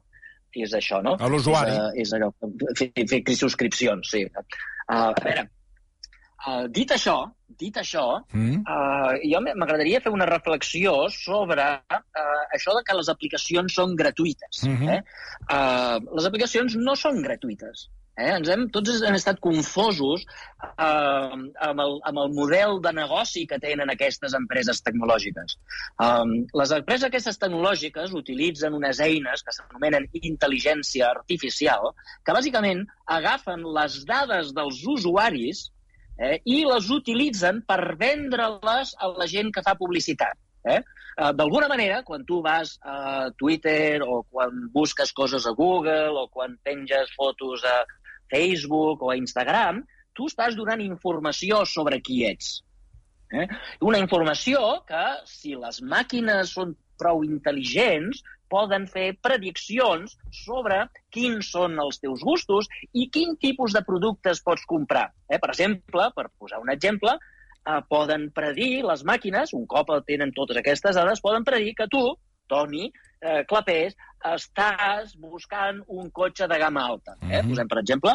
és 0.58 0.74
això, 0.76 1.00
no? 1.04 1.16
A 1.20 1.30
l'usuari. 1.30 1.74
És, 1.94 2.08
és 2.08 2.14
allò, 2.18 2.32
fer, 2.78 2.90
fer 3.08 3.36
subscripcions, 3.38 4.10
sí. 4.14 4.24
Uh, 4.26 5.08
a 5.08 5.12
veure, 5.22 5.46
uh, 6.46 6.66
dit 6.74 6.92
això, 6.92 7.16
dit 7.62 7.78
això, 7.78 8.04
mm. 8.32 8.60
uh, 8.66 9.14
jo 9.22 9.40
m'agradaria 9.46 10.02
fer 10.04 10.12
una 10.12 10.28
reflexió 10.28 10.94
sobre 11.14 11.64
uh, 11.78 12.42
això 12.56 12.76
de 12.76 12.84
que 12.86 12.98
les 12.98 13.10
aplicacions 13.12 13.80
són 13.80 13.96
gratuïtes. 13.96 14.64
Mm 14.66 14.76
-hmm. 14.76 14.94
eh? 14.96 15.00
uh, 15.48 16.14
les 16.18 16.28
aplicacions 16.28 16.76
no 16.76 16.96
són 16.96 17.22
gratuïtes. 17.22 17.88
Eh? 18.12 18.28
Ens 18.28 18.48
hem, 18.52 18.66
tots 18.72 19.00
hem 19.06 19.14
estat 19.16 19.38
confosos 19.40 20.24
eh, 20.24 20.84
amb, 20.84 21.80
el, 21.80 21.94
amb 22.08 22.20
el 22.20 22.32
model 22.36 22.76
de 22.84 22.92
negoci 22.98 23.46
que 23.48 23.56
tenen 23.62 23.92
aquestes 23.92 24.36
empreses 24.36 24.82
tecnològiques. 24.84 25.56
Um, 25.96 26.34
les 26.60 26.74
empreses 26.76 27.08
aquestes 27.08 27.40
tecnològiques 27.40 28.12
utilitzen 28.18 28.76
unes 28.76 29.00
eines 29.00 29.44
que 29.46 29.54
s'anomenen 29.56 30.10
intel·ligència 30.20 31.08
artificial, 31.08 31.94
que 32.26 32.36
bàsicament 32.36 32.84
agafen 33.16 33.64
les 33.78 34.02
dades 34.08 34.52
dels 34.56 34.82
usuaris 34.92 35.70
eh, 36.20 36.36
i 36.44 36.66
les 36.68 36.92
utilitzen 36.92 37.62
per 37.64 37.94
vendre-les 37.96 38.92
a 39.00 39.08
la 39.16 39.30
gent 39.30 39.48
que 39.56 39.64
fa 39.64 39.78
publicitat. 39.80 40.36
Eh? 40.68 40.82
Uh, 41.16 41.32
D'alguna 41.36 41.66
manera, 41.68 42.02
quan 42.04 42.22
tu 42.28 42.42
vas 42.44 42.76
a 42.84 43.32
Twitter 43.40 44.04
o 44.04 44.22
quan 44.28 44.68
busques 44.72 45.16
coses 45.16 45.48
a 45.48 45.56
Google 45.56 46.12
o 46.20 46.28
quan 46.28 46.54
penges 46.64 47.10
fotos 47.16 47.64
a 47.64 47.80
Facebook 48.32 49.04
o 49.04 49.12
a 49.12 49.18
Instagram, 49.20 49.82
tu 50.16 50.28
estàs 50.28 50.56
donant 50.58 50.82
informació 50.84 51.62
sobre 51.68 52.00
qui 52.04 52.22
ets. 52.28 52.60
Eh? 53.32 53.48
Una 53.88 54.00
informació 54.02 54.60
que, 54.88 55.04
si 55.28 55.56
les 55.56 55.80
màquines 55.94 56.52
són 56.56 56.74
prou 57.00 57.22
intel·ligents, 57.26 58.20
poden 58.52 58.84
fer 58.90 59.14
prediccions 59.24 60.12
sobre 60.42 60.82
quins 61.14 61.48
són 61.54 61.78
els 61.80 62.00
teus 62.02 62.20
gustos 62.26 62.68
i 62.92 63.06
quin 63.14 63.38
tipus 63.40 63.72
de 63.76 63.80
productes 63.86 64.42
pots 64.44 64.66
comprar. 64.68 65.06
Eh? 65.28 65.40
Per 65.40 65.48
exemple, 65.54 66.10
per 66.16 66.26
posar 66.36 66.60
un 66.60 66.72
exemple, 66.74 67.16
eh, 67.16 67.80
poden 67.88 68.28
predir 68.36 68.82
les 68.84 69.06
màquines, 69.08 69.54
un 69.56 69.64
cop 69.70 69.94
tenen 70.08 70.34
totes 70.36 70.60
aquestes 70.60 71.00
dades, 71.00 71.24
poden 71.24 71.48
predir 71.48 71.72
que 71.78 71.88
tu, 71.88 72.04
Toni, 72.52 72.90
eh, 73.22 73.44
Clapés, 73.48 73.96
estàs 74.32 75.14
buscant 75.18 75.80
un 75.88 76.10
cotxe 76.10 76.48
de 76.50 76.58
gamma 76.58 76.84
alta. 76.86 77.16
Eh? 77.20 77.26
Mm 77.26 77.30
-hmm. 77.30 77.48
Posem, 77.50 77.68
per 77.68 77.78
exemple. 77.78 78.12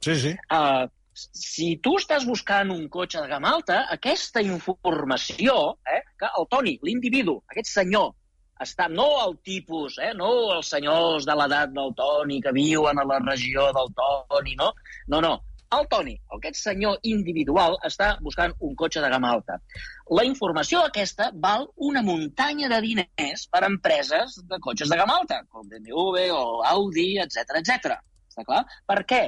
Sí, 0.00 0.14
sí. 0.14 0.36
Uh, 0.52 0.86
si 1.16 1.78
tu 1.80 1.96
estàs 1.96 2.26
buscant 2.28 2.70
un 2.70 2.88
cotxe 2.92 3.20
de 3.22 3.28
gamma 3.28 3.54
alta, 3.56 3.86
aquesta 3.90 4.42
informació, 4.42 5.78
eh, 5.88 6.02
que 6.18 6.28
el 6.38 6.46
Toni, 6.50 6.78
l'individu, 6.82 7.42
aquest 7.48 7.72
senyor, 7.72 8.12
està, 8.60 8.88
no 8.88 9.06
el 9.24 9.36
tipus, 9.44 9.98
eh, 9.98 10.12
no 10.16 10.28
els 10.56 10.68
senyors 10.68 11.26
de 11.28 11.36
l'edat 11.40 11.72
del 11.72 11.94
Toni 11.96 12.40
que 12.44 12.52
viuen 12.52 12.98
a 12.98 13.04
la 13.04 13.18
regió 13.24 13.70
del 13.72 13.92
Toni, 13.96 14.56
no? 14.56 14.72
No, 15.08 15.20
no. 15.20 15.34
El 15.74 15.86
Toni, 15.90 16.14
aquest 16.36 16.60
senyor 16.60 17.00
individual, 17.10 17.74
està 17.88 18.12
buscant 18.22 18.52
un 18.62 18.74
cotxe 18.78 19.00
de 19.02 19.08
gamma 19.10 19.32
alta. 19.34 19.56
La 20.18 20.22
informació 20.28 20.82
aquesta 20.86 21.32
val 21.46 21.66
una 21.88 22.02
muntanya 22.06 22.70
de 22.70 22.78
diners 22.84 23.46
per 23.50 23.64
a 23.64 23.70
empreses 23.70 24.36
de 24.50 24.60
cotxes 24.62 24.92
de 24.92 24.98
gamma 25.00 25.16
alta, 25.22 25.40
com 25.50 25.66
BMW 25.66 26.28
o 26.36 26.62
Audi, 26.70 27.08
etc 27.24 27.58
etc. 27.62 27.96
Està 28.30 28.46
clar? 28.46 28.62
Per 28.86 29.00
què? 29.10 29.22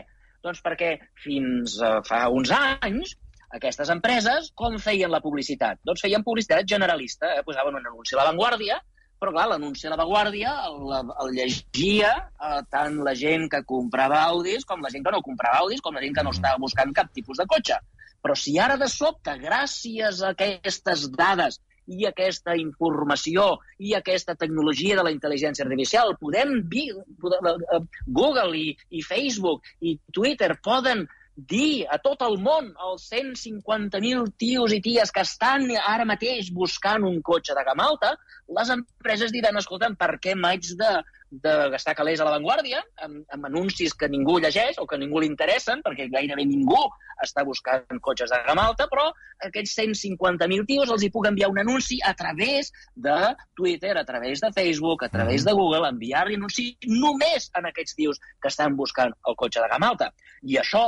Doncs 0.47 0.63
perquè 0.63 0.93
fins 1.25 1.81
uh, 1.83 1.99
fa 2.07 2.29
uns 2.31 2.53
anys 2.55 3.17
aquestes 3.59 3.91
empreses 3.91 4.53
com 4.55 4.79
feien 4.79 5.11
la 5.11 5.23
publicitat? 5.25 5.83
Doncs 5.83 6.05
feien 6.05 6.23
publicitat 6.23 6.69
generalista, 6.71 7.33
eh? 7.35 7.43
posaven 7.47 7.81
un 7.81 7.91
anunci 7.91 8.15
a 8.15 8.21
l'avantguàrdia, 8.21 8.79
però 9.19 9.33
clar, 9.35 9.49
l'anunci 9.51 9.87
a 9.87 9.93
l'avantguàrdia 9.93 10.55
el, 10.69 10.93
el 11.25 11.33
llegia 11.35 12.11
eh, 12.19 12.61
tant 12.71 13.01
la 13.07 13.15
gent 13.19 13.49
que 13.53 13.65
comprava 13.67 14.21
Audis 14.31 14.67
com 14.69 14.85
la 14.85 14.93
gent 14.95 15.07
que 15.07 15.15
no 15.15 15.23
comprava 15.27 15.63
Audis, 15.65 15.83
com 15.85 15.97
la 15.97 16.03
gent 16.05 16.15
que 16.19 16.27
no 16.27 16.35
estava 16.35 16.61
buscant 16.63 16.95
cap 16.95 17.11
tipus 17.15 17.41
de 17.41 17.47
cotxe. 17.51 17.81
Però 18.23 18.35
si 18.39 18.57
ara 18.59 18.77
de 18.79 18.89
sobte, 18.91 19.35
gràcies 19.43 20.23
a 20.23 20.33
aquestes 20.35 21.07
dades 21.15 21.61
i 21.89 22.05
aquesta 22.07 22.55
informació 22.61 23.47
i 23.81 23.95
aquesta 23.97 24.35
tecnologia 24.39 24.99
de 24.99 25.05
la 25.07 25.13
intel·ligència 25.15 25.65
artificial. 25.65 26.15
Podem, 26.21 26.59
uh, 26.61 27.79
Google 28.07 28.59
i, 28.59 28.67
i 28.91 29.05
Facebook 29.07 29.67
i 29.81 29.97
Twitter 30.13 30.53
poden 30.65 31.07
dir 31.39 31.87
a 31.87 32.01
tot 32.03 32.23
el 32.27 32.35
món, 32.43 32.73
als 32.83 33.05
150.000 33.13 34.33
tios 34.43 34.73
i 34.75 34.81
ties 34.83 35.13
que 35.15 35.23
estan 35.23 35.69
ara 35.79 36.07
mateix 36.09 36.51
buscant 36.51 37.05
un 37.07 37.21
cotxe 37.23 37.55
de 37.55 37.63
gamma 37.63 37.87
alta, 37.93 38.17
les 38.59 38.71
empreses 38.75 39.31
diran, 39.31 39.57
escolta'm, 39.61 39.95
per 39.95 40.17
què 40.19 40.35
m'haig 40.35 40.73
de, 40.81 40.91
de 41.31 41.53
gastar 41.71 41.95
calés 41.95 42.19
a 42.19 42.27
l'avantguàrdia 42.27 42.81
amb, 43.07 43.21
amb 43.31 43.47
anuncis 43.47 43.95
que 43.95 44.09
ningú 44.11 44.39
llegeix 44.43 44.81
o 44.83 44.87
que 44.91 44.99
ningú 44.99 45.21
li 45.23 45.29
interessen, 45.31 45.85
perquè 45.85 46.09
gairebé 46.11 46.47
ningú 46.49 46.81
està 47.23 47.45
buscant 47.47 48.01
cotxes 48.03 48.33
de 48.35 48.41
gamma 48.47 48.65
alta, 48.73 48.89
però 48.91 49.07
aquests 49.47 49.77
150.000 49.79 50.67
tios 50.67 50.91
els 50.91 51.05
hi 51.07 51.11
puc 51.15 51.29
enviar 51.31 51.53
un 51.53 51.61
anunci 51.63 52.01
a 52.03 52.15
través 52.19 52.73
de 52.97 53.19
Twitter, 53.55 53.95
a 53.99 54.05
través 54.09 54.43
de 54.43 54.51
Facebook, 54.57 55.05
a 55.05 55.11
través 55.13 55.47
de 55.47 55.55
Google, 55.55 55.87
enviar-li 55.87 56.39
anunci 56.41 56.73
només 56.89 57.47
en 57.55 57.71
aquests 57.71 57.95
tios 57.95 58.19
que 58.43 58.51
estan 58.51 58.75
buscant 58.75 59.15
el 59.27 59.39
cotxe 59.39 59.63
de 59.63 59.71
gamma 59.71 59.93
alta. 59.95 60.11
I 60.43 60.59
això 60.63 60.85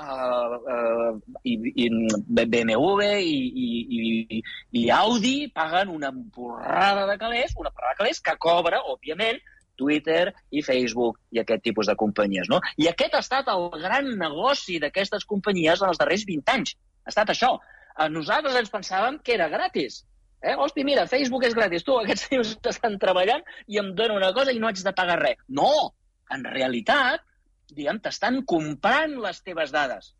uh, 0.00 0.56
uh, 0.58 1.16
i, 1.44 1.54
i 1.84 1.88
BMW 2.28 3.08
i, 3.20 3.40
i, 3.64 3.68
i, 3.98 4.42
i 4.80 4.84
Audi 4.90 5.48
paguen 5.54 5.92
una 5.94 6.10
borrada 6.12 7.06
de 7.10 7.18
calés, 7.18 7.54
una 7.56 7.70
borrada 7.70 7.94
de 7.94 8.00
calés 8.02 8.20
que 8.20 8.36
cobra, 8.42 8.82
òbviament, 8.94 9.40
Twitter 9.76 10.32
i 10.54 10.62
Facebook 10.62 11.18
i 11.34 11.40
aquest 11.42 11.64
tipus 11.66 11.90
de 11.90 11.96
companyies. 11.98 12.48
No? 12.50 12.60
I 12.78 12.88
aquest 12.90 13.14
ha 13.14 13.22
estat 13.24 13.50
el 13.52 13.68
gran 13.82 14.10
negoci 14.18 14.80
d'aquestes 14.82 15.26
companyies 15.30 15.82
en 15.82 15.90
els 15.90 16.00
darrers 16.00 16.26
20 16.28 16.54
anys. 16.54 16.76
Ha 17.04 17.14
estat 17.14 17.34
això. 17.34 17.56
A 17.94 18.08
nosaltres 18.10 18.56
ens 18.58 18.72
pensàvem 18.72 19.20
que 19.22 19.34
era 19.34 19.48
gratis. 19.50 20.02
Eh? 20.44 20.54
Hosti, 20.60 20.84
mira, 20.86 21.06
Facebook 21.10 21.46
és 21.48 21.54
gratis. 21.56 21.84
Tu, 21.86 21.94
aquests 21.98 22.30
tios 22.30 22.56
estan 22.70 22.98
treballant 23.02 23.44
i 23.66 23.80
em 23.82 23.92
donen 23.96 24.18
una 24.18 24.32
cosa 24.36 24.52
i 24.52 24.60
no 24.62 24.70
haig 24.70 24.82
de 24.84 24.94
pagar 24.96 25.20
res. 25.22 25.40
No! 25.48 25.70
En 26.34 26.44
realitat, 26.48 27.22
diguem, 27.72 28.00
t'estan 28.02 28.42
comprant 28.48 29.16
les 29.24 29.40
teves 29.46 29.72
dades. 29.74 30.12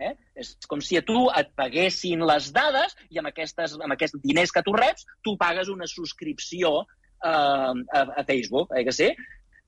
Eh? 0.00 0.14
És 0.40 0.54
com 0.68 0.80
si 0.80 0.96
a 0.96 1.04
tu 1.04 1.26
et 1.36 1.50
paguessin 1.58 2.22
les 2.24 2.48
dades 2.56 2.94
i 3.10 3.20
amb, 3.20 3.28
aquestes, 3.32 3.76
amb 3.76 3.96
aquests 3.96 4.22
diners 4.24 4.54
que 4.54 4.62
tu 4.64 4.72
reps, 4.76 5.04
tu 5.26 5.36
pagues 5.40 5.68
una 5.68 5.88
subscripció 5.90 6.72
uh, 6.80 7.74
a, 7.74 8.04
a 8.22 8.24
Facebook, 8.24 8.72
eh 8.76 8.86
que 8.86 8.96
sí? 8.96 9.10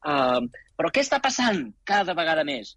Uh, 0.02 0.40
però 0.78 0.90
què 0.90 1.04
està 1.04 1.20
passant 1.22 1.66
cada 1.86 2.16
vegada 2.18 2.46
més? 2.48 2.76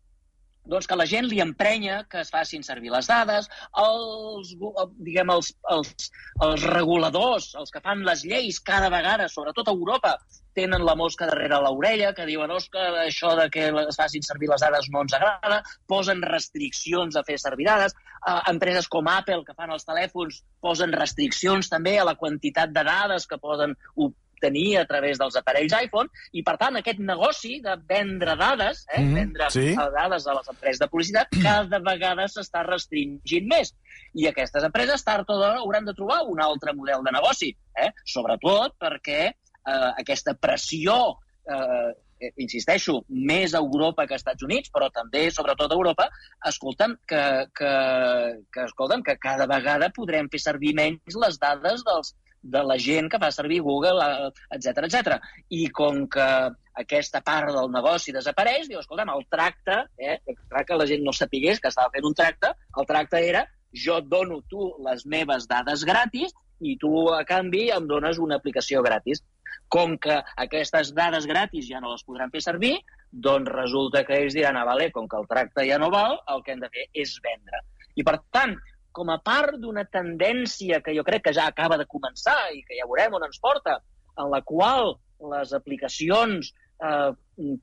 Doncs 0.66 0.88
que 0.90 0.98
la 0.98 1.06
gent 1.10 1.28
li 1.30 1.40
emprenya 1.44 2.00
que 2.10 2.24
es 2.26 2.32
facin 2.34 2.64
servir 2.66 2.92
les 2.92 3.08
dades, 3.08 3.48
els, 3.82 4.54
diguem, 5.06 5.32
els, 5.36 5.52
els, 5.72 6.10
els 6.48 6.66
reguladors, 6.74 7.52
els 7.62 7.74
que 7.74 7.84
fan 7.86 8.02
les 8.08 8.26
lleis 8.26 8.60
cada 8.66 8.90
vegada, 8.94 9.30
sobretot 9.30 9.70
a 9.70 9.76
Europa, 9.78 10.16
tenen 10.56 10.86
la 10.88 10.96
mosca 10.96 11.28
darrere 11.30 11.60
l'orella, 11.62 12.14
que 12.16 12.26
diuen 12.26 12.54
que 12.72 12.84
això 13.04 13.36
de 13.38 13.50
que 13.52 13.68
es 13.84 14.00
facin 14.00 14.24
servir 14.24 14.50
les 14.50 14.62
dades 14.64 14.90
no 14.94 15.04
ens 15.04 15.16
agrada, 15.18 15.62
posen 15.88 16.22
restriccions 16.24 17.16
a 17.16 17.24
fer 17.28 17.38
servir 17.42 17.68
dades. 17.68 17.96
Uh, 18.26 18.40
empreses 18.50 18.88
com 18.90 19.08
Apple, 19.12 19.44
que 19.46 19.54
fan 19.54 19.74
els 19.76 19.86
telèfons, 19.86 20.44
posen 20.64 20.94
restriccions 20.96 21.70
també 21.70 21.98
a 22.00 22.06
la 22.08 22.16
quantitat 22.16 22.72
de 22.74 22.86
dades 22.88 23.28
que 23.28 23.38
poden 23.42 23.76
obtenir 23.96 24.80
a 24.80 24.86
través 24.90 25.20
dels 25.20 25.36
aparells 25.40 25.76
iPhone, 25.78 26.10
i 26.34 26.44
per 26.44 26.56
tant 26.62 26.80
aquest 26.80 27.00
negoci 27.00 27.60
de 27.64 27.76
vendre 27.88 28.36
dades, 28.40 28.86
eh, 28.88 29.02
mm 29.02 29.06
-hmm, 29.06 29.16
vendre 29.16 29.50
sí. 29.52 29.76
dades 29.76 30.28
a 30.28 30.34
les 30.34 30.50
empreses 30.50 30.80
de 30.80 30.88
publicitat, 30.88 31.28
cada 31.44 31.80
vegada 31.80 32.26
s'està 32.26 32.66
restringint 32.66 33.48
més. 33.48 33.76
I 34.14 34.28
aquestes 34.28 34.64
empreses 34.64 35.04
tard 35.04 35.30
o 35.30 35.40
d'hora 35.40 35.60
hauran 35.60 35.86
de 35.86 35.94
trobar 35.94 36.24
un 36.24 36.42
altre 36.42 36.74
model 36.74 37.04
de 37.04 37.12
negoci, 37.12 37.56
eh? 37.76 37.92
sobretot 38.06 38.76
perquè 38.80 39.34
eh, 39.68 39.92
aquesta 40.02 40.36
pressió 40.40 40.98
eh, 41.50 41.94
insisteixo, 42.42 43.02
més 43.10 43.54
a 43.54 43.62
Europa 43.62 44.06
que 44.08 44.16
als 44.16 44.24
Estats 44.24 44.46
Units, 44.46 44.72
però 44.74 44.90
també, 44.94 45.28
sobretot 45.32 45.72
a 45.72 45.78
Europa, 45.78 46.08
escolta'm, 46.48 46.96
que, 47.08 47.24
que, 47.56 47.72
que, 48.54 48.68
escolta'm, 48.70 49.04
que 49.06 49.18
cada 49.22 49.48
vegada 49.52 49.92
podrem 49.96 50.30
fer 50.32 50.42
servir 50.42 50.74
menys 50.78 51.18
les 51.22 51.40
dades 51.42 51.84
dels, 51.86 52.14
de 52.46 52.62
la 52.64 52.78
gent 52.78 53.10
que 53.10 53.20
fa 53.22 53.32
servir 53.34 53.62
Google, 53.66 54.06
etc 54.54 54.86
etc. 54.86 55.18
I 55.50 55.66
com 55.74 56.06
que 56.12 56.30
aquesta 56.82 57.22
part 57.26 57.52
del 57.56 57.72
negoci 57.74 58.14
desapareix, 58.16 58.70
diu, 58.70 58.80
escolta'm, 58.80 59.12
el 59.12 59.28
tracte, 59.32 59.82
eh, 59.98 60.20
que 60.26 60.80
la 60.80 60.88
gent 60.90 61.04
no 61.04 61.14
sapigués 61.16 61.60
que 61.60 61.72
estava 61.74 61.92
fent 61.94 62.08
un 62.08 62.18
tracte, 62.18 62.54
el 62.80 62.90
tracte 62.90 63.22
era 63.28 63.46
jo 63.76 64.00
et 64.00 64.08
dono 64.08 64.40
tu 64.48 64.72
les 64.86 65.04
meves 65.06 65.50
dades 65.52 65.84
gratis 65.84 66.32
i 66.64 66.78
tu, 66.80 66.92
a 67.12 67.24
canvi, 67.28 67.68
em 67.76 67.88
dones 67.90 68.22
una 68.24 68.38
aplicació 68.40 68.84
gratis. 68.86 69.24
Com 69.72 69.98
que 70.02 70.20
aquestes 70.46 70.94
dades 70.98 71.28
gratis 71.30 71.68
ja 71.70 71.82
no 71.84 71.94
les 71.94 72.06
podran 72.08 72.32
fer 72.34 72.44
servir, 72.46 72.76
doncs 73.12 73.52
resulta 73.52 74.04
que 74.06 74.20
ells 74.22 74.36
diran, 74.36 74.58
ah, 74.60 74.66
vale, 74.68 74.92
com 74.92 75.08
que 75.10 75.20
el 75.20 75.28
tracte 75.32 75.66
ja 75.68 75.80
no 75.82 75.92
val, 75.94 76.20
el 76.34 76.44
que 76.44 76.56
hem 76.56 76.64
de 76.64 76.72
fer 76.74 76.88
és 76.94 77.16
vendre. 77.24 77.62
I, 77.96 78.04
per 78.04 78.18
tant, 78.36 78.56
com 78.96 79.12
a 79.12 79.20
part 79.24 79.58
d'una 79.60 79.86
tendència 79.92 80.82
que 80.84 80.96
jo 80.96 81.04
crec 81.08 81.28
que 81.28 81.36
ja 81.36 81.50
acaba 81.52 81.78
de 81.80 81.88
començar 81.92 82.38
i 82.56 82.62
que 82.68 82.78
ja 82.80 82.88
veurem 82.88 83.18
on 83.18 83.28
ens 83.28 83.42
porta, 83.44 83.80
en 84.20 84.32
la 84.32 84.42
qual 84.48 84.96
les 85.32 85.52
aplicacions 85.56 86.52
eh, 86.52 87.12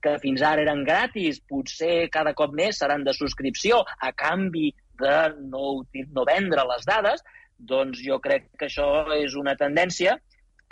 que 0.05 0.17
fins 0.25 0.45
ara 0.45 0.65
eren 0.65 0.85
gratis 0.89 1.41
potser 1.49 2.09
cada 2.13 2.35
cop 2.37 2.53
més 2.57 2.81
seran 2.81 3.05
de 3.05 3.15
subscripció 3.17 3.81
a 4.01 4.13
canvi 4.13 4.71
de 5.01 5.17
no, 5.53 5.83
no 6.17 6.27
vendre 6.29 6.67
les 6.69 6.85
dades, 6.89 7.25
doncs 7.57 8.03
jo 8.05 8.19
crec 8.21 8.51
que 8.59 8.69
això 8.69 8.89
és 9.17 9.37
una 9.39 9.57
tendència 9.57 10.19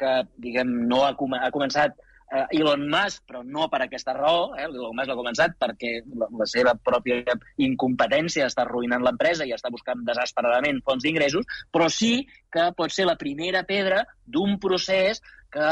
que, 0.01 0.15
diguem, 0.41 0.71
no 0.91 1.05
ha, 1.07 1.13
com 1.19 1.37
ha 1.37 1.51
començat 1.55 1.99
eh, 2.31 2.47
Elon 2.59 2.87
Musk, 2.91 3.25
però 3.29 3.43
no 3.45 3.67
per 3.71 3.83
aquesta 3.85 4.15
raó. 4.17 4.51
Eh? 4.57 4.67
Elon 4.69 4.97
Musk 4.97 5.11
l'ha 5.11 5.19
començat 5.19 5.57
perquè 5.61 5.97
la, 6.19 6.31
la 6.41 6.47
seva 6.49 6.75
pròpia 6.91 7.21
incompetència 7.67 8.49
està 8.49 8.65
arruïnant 8.65 9.05
l'empresa 9.05 9.47
i 9.47 9.55
està 9.57 9.73
buscant 9.73 10.05
desesperadament 10.07 10.81
fons 10.87 11.05
d'ingressos, 11.05 11.47
però 11.73 11.91
sí 11.93 12.25
que 12.53 12.71
pot 12.77 12.95
ser 12.95 13.09
la 13.11 13.19
primera 13.21 13.65
pedra 13.69 14.05
d'un 14.27 14.59
procés 14.63 15.23
que 15.51 15.67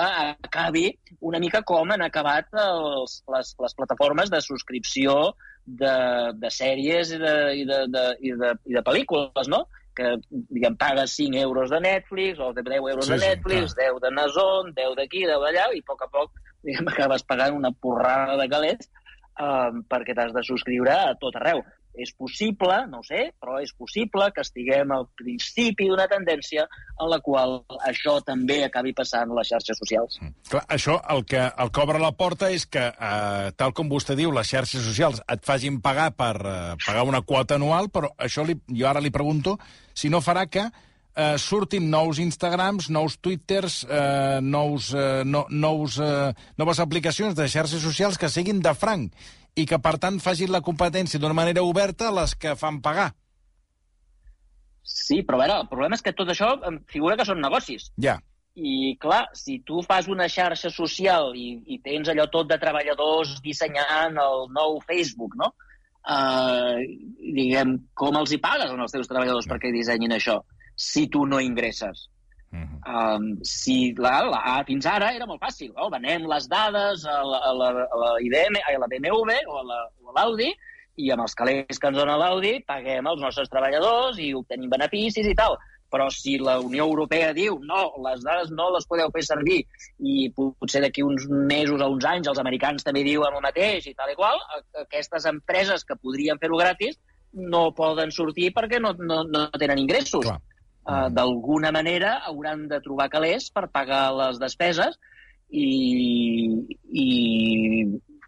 acabi 0.44 0.88
una 1.22 1.38
mica 1.38 1.62
com 1.62 1.92
han 1.94 2.02
acabat 2.02 2.50
els, 2.58 3.20
les, 3.30 3.52
les 3.62 3.76
plataformes 3.78 4.30
de 4.30 4.40
subscripció 4.42 5.14
de, 5.64 5.94
de 6.34 6.50
sèries 6.50 7.12
i 7.14 7.20
de, 7.22 7.34
i 7.60 7.66
de, 7.68 7.84
de, 7.92 8.06
i 8.24 8.32
de, 8.40 8.54
i 8.66 8.74
de 8.74 8.82
pel·lícules, 8.82 9.50
no? 9.52 9.66
Que 9.98 10.14
diguem, 10.30 10.76
pagues 10.78 11.16
5 11.18 11.42
euros 11.42 11.74
de 11.74 11.80
Netflix 11.84 12.38
o 12.38 12.52
10 12.54 12.70
euros 12.78 13.06
sí, 13.06 13.12
de 13.12 13.18
Netflix, 13.24 13.74
sí, 13.74 13.82
10 13.82 14.00
de 14.04 14.14
Nazon, 14.14 14.72
10 14.76 14.94
d'aquí, 15.00 15.26
10 15.26 15.42
d'allà, 15.44 15.66
i 15.74 15.82
a 15.82 15.88
poc 15.90 16.06
a 16.06 16.11
poc 16.14 16.38
diguem, 16.66 16.88
acabes 16.94 17.26
pagant 17.26 17.58
una 17.58 17.74
porrada 17.74 18.38
de 18.38 18.48
calés 18.50 18.88
um, 19.38 19.82
perquè 19.88 20.14
t'has 20.16 20.32
de 20.34 20.44
subscriure 20.46 20.94
a 20.94 21.18
tot 21.20 21.37
arreu. 21.38 21.64
És 21.98 22.12
possible, 22.14 22.76
no 22.87 23.00
sé, 23.02 23.32
però 23.42 23.56
és 23.58 23.72
possible 23.74 24.28
que 24.34 24.44
estiguem 24.44 24.92
al 24.94 25.08
principi 25.18 25.88
d'una 25.88 26.04
tendència 26.06 26.62
en 26.68 27.08
la 27.11 27.18
qual 27.24 27.56
això 27.88 28.20
també 28.22 28.61
acabi 28.62 28.92
passant 28.94 29.32
a 29.32 29.38
les 29.40 29.50
xarxes 29.50 29.80
socials. 29.82 30.20
Mm. 30.22 30.37
Clar, 30.52 30.62
això 30.76 31.00
el 31.11 31.24
que, 31.26 31.42
el 31.42 31.72
que 31.74 31.82
obre 31.82 31.98
la 31.98 32.12
porta 32.14 32.52
és 32.54 32.68
que, 32.70 32.84
eh, 32.92 33.50
tal 33.58 33.74
com 33.74 33.90
vostè 33.90 34.14
diu, 34.18 34.30
les 34.37 34.46
xarxes 34.46 34.87
socials 34.87 35.18
et 35.26 35.42
facin 35.42 35.80
pagar 35.82 36.12
per 36.14 36.37
eh, 36.38 36.56
pagar 36.87 37.02
una 37.08 37.24
quota 37.26 37.58
anual, 37.58 37.90
però 37.90 38.12
això 38.14 38.46
li, 38.46 38.54
jo 38.70 38.87
ara 38.87 39.02
li 39.02 39.11
pregunto 39.14 39.58
si 39.98 40.11
no 40.12 40.22
farà 40.22 40.46
que 40.46 40.68
eh, 41.18 41.37
surtin 41.42 41.90
nous 41.90 42.20
Instagrams, 42.22 42.88
nous 42.94 43.16
Twitters, 43.20 43.82
eh, 43.90 44.38
nous, 44.42 44.92
eh, 44.94 45.24
no, 45.24 45.46
nous, 45.50 45.98
eh, 45.98 46.32
noves 46.56 46.80
aplicacions 46.80 47.34
de 47.34 47.48
xarxes 47.48 47.82
socials 47.82 48.18
que 48.18 48.30
siguin 48.30 48.62
de 48.62 48.74
franc 48.74 49.12
i 49.58 49.66
que, 49.66 49.80
per 49.82 49.96
tant, 49.98 50.20
facin 50.22 50.52
la 50.54 50.62
competència 50.62 51.18
d'una 51.18 51.34
manera 51.34 51.66
oberta 51.66 52.08
a 52.08 52.14
les 52.20 52.37
que 52.38 52.54
fan 52.54 52.78
pagar. 52.84 53.11
Sí, 54.87 55.22
però 55.26 55.37
a 55.37 55.42
veure, 55.42 55.61
el 55.64 55.70
problema 55.70 55.98
és 55.98 56.04
que 56.04 56.14
tot 56.16 56.30
això 56.30 56.54
em 56.68 56.78
figura 56.88 57.16
que 57.18 57.26
són 57.26 57.42
negocis. 57.42 57.90
Ja. 58.00 58.18
I, 58.58 58.94
clar, 59.02 59.26
si 59.38 59.58
tu 59.66 59.82
fas 59.87 60.08
una 60.11 60.26
xarxa 60.30 60.70
social 60.74 61.34
i, 61.38 61.50
i 61.66 61.78
tens 61.82 62.08
allò 62.11 62.26
tot 62.30 62.48
de 62.50 62.58
treballadors 62.58 63.37
dissenyant 63.42 64.18
el 64.18 64.46
nou 64.54 64.78
Facebook, 64.87 65.37
no? 65.38 65.52
Uh, 66.08 66.80
diguem, 67.36 67.74
com 67.92 68.16
els 68.16 68.32
hi 68.32 68.38
pagues 68.40 68.70
als 68.72 68.94
teus 68.94 69.10
treballadors 69.10 69.44
ja. 69.44 69.52
perquè 69.52 69.72
dissenyin 69.74 70.16
això? 70.16 70.38
si 70.78 71.08
tu 71.08 71.26
no 71.26 71.40
ingresses. 71.40 72.08
Uh 72.50 72.58
-huh. 72.58 73.16
um, 73.16 73.38
si 73.42 73.92
la, 73.98 74.22
la, 74.24 74.64
fins 74.64 74.86
ara 74.86 75.12
era 75.12 75.26
molt 75.26 75.42
fàcil, 75.42 75.70
oh, 75.76 75.90
venem 75.90 76.24
les 76.26 76.48
dades 76.48 77.04
a 77.04 77.22
la, 77.22 77.38
a 77.38 77.52
la, 77.52 77.68
a 77.94 77.96
la 78.02 78.10
IBM, 78.20 78.56
a 78.56 78.78
la 78.78 78.86
BMW 78.86 79.32
o 79.48 79.58
a 79.58 79.64
l'Audi 80.16 80.54
i 80.96 81.10
amb 81.10 81.22
els 81.22 81.34
calés 81.34 81.78
que 81.78 81.88
ens 81.88 81.98
dona 81.98 82.16
l'Audi 82.16 82.64
paguem 82.66 83.06
els 83.06 83.20
nostres 83.20 83.50
treballadors 83.50 84.18
i 84.18 84.32
obtenim 84.34 84.70
beneficis 84.70 85.26
i 85.26 85.34
tal. 85.34 85.58
Però 85.88 86.11
si 86.12 86.37
la 86.37 86.59
Unió 86.61 86.85
Europea 86.85 87.31
diu 87.37 87.57
no, 87.64 87.85
les 88.05 88.20
dades 88.24 88.51
no 88.53 88.68
les 88.74 88.85
podeu 88.88 89.09
fer 89.14 89.22
servir 89.24 89.62
i 89.98 90.29
potser 90.37 90.83
d'aquí 90.85 91.05
uns 91.07 91.24
mesos 91.31 91.81
o 91.81 91.88
uns 91.94 92.05
anys 92.09 92.29
els 92.29 92.42
americans 92.42 92.85
també 92.85 93.07
diuen 93.07 93.38
el 93.38 93.44
mateix 93.44 93.88
i 93.88 93.94
tal 93.96 94.12
i 94.12 94.18
qual, 94.18 94.37
aquestes 94.85 95.24
empreses 95.31 95.88
que 95.88 95.96
podrien 95.96 96.40
fer-ho 96.42 96.61
gratis 96.61 97.01
no 97.33 97.70
poden 97.77 98.12
sortir 98.12 98.53
perquè 98.57 98.81
no, 98.81 98.92
no, 99.01 99.22
no 99.24 99.48
tenen 99.57 99.81
ingressos. 99.81 100.24
Clar 100.29 100.40
eh, 100.88 101.09
d'alguna 101.11 101.72
manera 101.72 102.18
hauran 102.31 102.66
de 102.68 102.81
trobar 102.85 103.11
calés 103.12 103.51
per 103.55 103.68
pagar 103.72 104.09
les 104.16 104.40
despeses 104.40 104.98
i, 105.48 105.68
i 107.05 107.09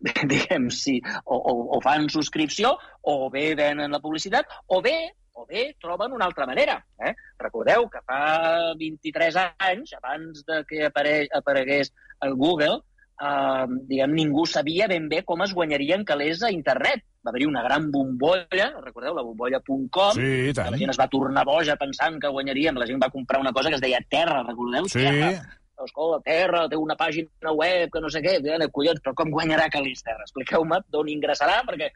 diguem, 0.33 0.71
si 0.73 0.99
o, 1.25 1.37
o, 1.37 1.55
o 1.77 1.81
fan 1.85 2.09
subscripció 2.13 2.75
o 3.03 3.17
bé 3.33 3.51
venen 3.59 3.93
la 3.93 4.03
publicitat 4.03 4.49
o 4.69 4.81
bé 4.85 4.97
o 5.33 5.47
bé 5.47 5.75
troben 5.81 6.13
una 6.13 6.27
altra 6.27 6.47
manera. 6.47 6.79
Eh? 6.99 7.15
Recordeu 7.39 7.89
que 7.91 8.03
fa 8.07 8.75
23 8.79 9.39
anys, 9.59 9.95
abans 9.99 10.45
de 10.47 10.63
que 10.69 10.87
apare 10.87 11.27
aparegués 11.37 11.93
el 12.27 12.35
Google, 12.35 12.81
eh, 13.21 13.67
diguem, 13.91 14.17
ningú 14.17 14.47
sabia 14.47 14.89
ben 14.89 15.09
bé 15.09 15.23
com 15.25 15.43
es 15.45 15.55
guanyarien 15.55 16.05
calés 16.05 16.43
a 16.43 16.51
internet. 16.53 17.05
Va 17.21 17.35
haver-hi 17.35 17.47
una 17.51 17.63
gran 17.63 17.91
bombolla, 17.93 18.71
recordeu, 18.81 19.15
la 19.15 19.23
bombolla.com, 19.23 20.13
sí, 20.17 20.53
que 20.57 20.71
la 20.73 20.79
gent 20.81 20.93
es 20.95 21.01
va 21.01 21.09
tornar 21.13 21.45
boja 21.45 21.77
pensant 21.77 22.17
que 22.21 22.33
guanyaríem. 22.33 22.79
La 22.81 22.89
gent 22.89 23.03
va 23.03 23.13
comprar 23.13 23.41
una 23.43 23.53
cosa 23.53 23.69
que 23.69 23.77
es 23.77 23.85
deia 23.85 24.01
Terra, 24.09 24.43
recordeu? 24.47 24.89
Sí. 24.89 25.05
Terra. 25.05 25.59
Escolta, 25.81 26.21
Terra 26.25 26.67
té 26.69 26.77
una 26.77 26.97
pàgina 26.97 27.53
web 27.57 27.89
que 27.93 28.01
no 28.05 28.11
sé 28.13 28.21
què, 28.21 28.37
collons, 28.73 29.01
però 29.01 29.15
com 29.17 29.31
guanyarà 29.33 29.69
calés 29.73 30.03
Terra? 30.05 30.27
Expliqueu-me 30.27 30.81
d'on 30.93 31.09
ingressarà, 31.09 31.63
perquè 31.69 31.89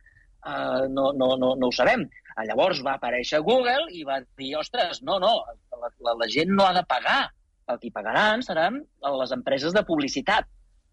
uh, 0.44 0.84
no, 0.90 1.12
no, 1.12 1.34
no, 1.40 1.54
no 1.60 1.70
ho 1.70 1.74
sabem. 1.74 2.06
Llavors 2.48 2.82
va 2.82 2.96
aparèixer 2.98 3.40
Google 3.46 3.88
i 3.94 4.02
va 4.06 4.18
dir, 4.24 4.54
ostres, 4.58 5.02
no, 5.06 5.20
no, 5.22 5.36
la, 5.70 5.90
la, 6.02 6.16
la 6.18 6.28
gent 6.30 6.50
no 6.50 6.66
ha 6.66 6.74
de 6.76 6.84
pagar. 6.88 7.22
El 7.70 7.78
que 7.80 7.92
pagaran 7.94 8.42
seran 8.44 8.82
les 9.20 9.32
empreses 9.32 9.72
de 9.72 9.84
publicitat 9.88 10.50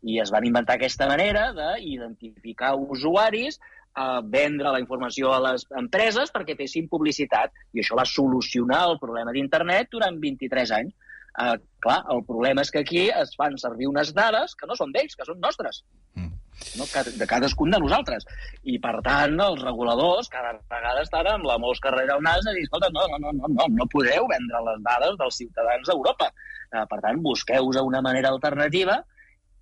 i 0.07 0.21
es 0.21 0.31
van 0.33 0.45
inventar 0.47 0.77
aquesta 0.77 1.07
manera 1.09 1.49
d'identificar 1.57 2.71
usuaris, 2.79 3.59
a 3.93 4.21
vendre 4.23 4.71
la 4.71 4.79
informació 4.79 5.33
a 5.35 5.39
les 5.49 5.65
empreses 5.77 6.31
perquè 6.31 6.55
fessin 6.59 6.87
publicitat. 6.91 7.51
I 7.75 7.83
això 7.83 7.97
va 7.99 8.07
solucionar 8.07 8.85
el 8.89 8.99
problema 9.01 9.33
d'internet 9.35 9.91
durant 9.91 10.19
23 10.21 10.75
anys. 10.79 10.95
Uh, 11.31 11.55
clar, 11.83 12.01
el 12.11 12.25
problema 12.27 12.63
és 12.63 12.71
que 12.71 12.81
aquí 12.83 13.05
es 13.07 13.35
fan 13.39 13.55
servir 13.59 13.87
unes 13.87 14.11
dades 14.15 14.55
que 14.55 14.67
no 14.67 14.75
són 14.75 14.91
d'ells, 14.95 15.15
que 15.15 15.27
són 15.27 15.39
nostres. 15.43 15.83
Mm. 16.15 16.30
No? 16.79 16.87
de 17.17 17.27
cadascun 17.27 17.71
de 17.73 17.79
nosaltres. 17.83 18.25
I, 18.63 18.77
per 18.83 18.97
tant, 19.05 19.37
els 19.43 19.63
reguladors 19.63 20.29
cada 20.31 20.53
vegada 20.71 21.03
estan 21.03 21.29
amb 21.33 21.47
la 21.49 21.57
mosca 21.61 21.91
darrere 21.91 22.17
el 22.17 22.25
nas 22.25 22.47
a 22.47 22.55
dir, 22.55 22.65
escolta, 22.67 22.91
no, 22.95 23.07
no, 23.11 23.19
no, 23.19 23.33
no, 23.39 23.53
no, 23.55 23.69
no 23.79 23.89
podeu 23.91 24.27
vendre 24.31 24.63
les 24.67 24.83
dades 24.85 25.17
dels 25.19 25.39
ciutadans 25.43 25.89
d'Europa. 25.89 26.31
Uh, 26.71 26.85
per 26.87 27.01
tant, 27.03 27.19
busqueu 27.23 27.71
una 27.83 28.01
manera 28.05 28.31
alternativa 28.31 29.01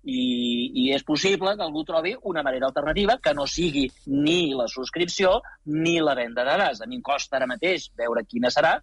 i, 0.02 0.20
i 0.82 0.86
és 0.94 1.04
possible 1.04 1.52
que 1.56 1.64
algú 1.64 1.84
trobi 1.84 2.14
una 2.30 2.42
manera 2.46 2.70
alternativa 2.70 3.18
que 3.22 3.34
no 3.36 3.46
sigui 3.46 3.86
ni 4.06 4.54
la 4.56 4.68
subscripció 4.68 5.40
ni 5.66 5.98
la 6.00 6.14
venda 6.14 6.44
de 6.46 6.56
gas. 6.62 6.80
A 6.80 6.88
mi 6.88 7.00
em 7.00 7.04
costa 7.04 7.36
ara 7.36 7.50
mateix 7.50 7.90
veure 7.98 8.24
quina 8.28 8.52
serà, 8.54 8.78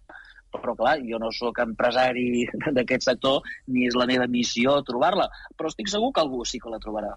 però 0.52 0.74
clar, 0.76 0.96
jo 1.04 1.18
no 1.20 1.32
sóc 1.34 1.60
empresari 1.64 2.46
d'aquest 2.76 3.10
sector 3.10 3.42
ni 3.66 3.88
és 3.88 3.98
la 3.98 4.06
meva 4.10 4.28
missió 4.30 4.78
trobar-la, 4.86 5.28
però 5.56 5.72
estic 5.72 5.90
segur 5.92 6.12
que 6.12 6.24
algú 6.24 6.44
sí 6.46 6.62
que 6.62 6.72
la 6.72 6.80
trobarà. 6.82 7.16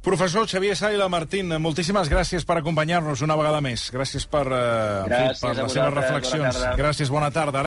Professor 0.00 0.48
Xavier 0.48 0.72
Saila 0.76 1.10
Martín, 1.12 1.50
moltíssimes 1.60 2.08
gràcies 2.08 2.46
per 2.48 2.56
acompanyar-nos 2.56 3.20
una 3.20 3.36
vegada 3.36 3.60
més. 3.60 3.90
Gràcies 3.92 4.24
per, 4.24 4.46
eh, 4.48 5.02
gràcies 5.10 5.42
fi, 5.42 5.46
per 5.46 5.56
les 5.58 5.72
seves 5.76 5.92
reflexions. 5.92 6.56
Bona 6.56 6.76
gràcies, 6.78 7.10
bona 7.12 7.30
tarda. 7.30 7.66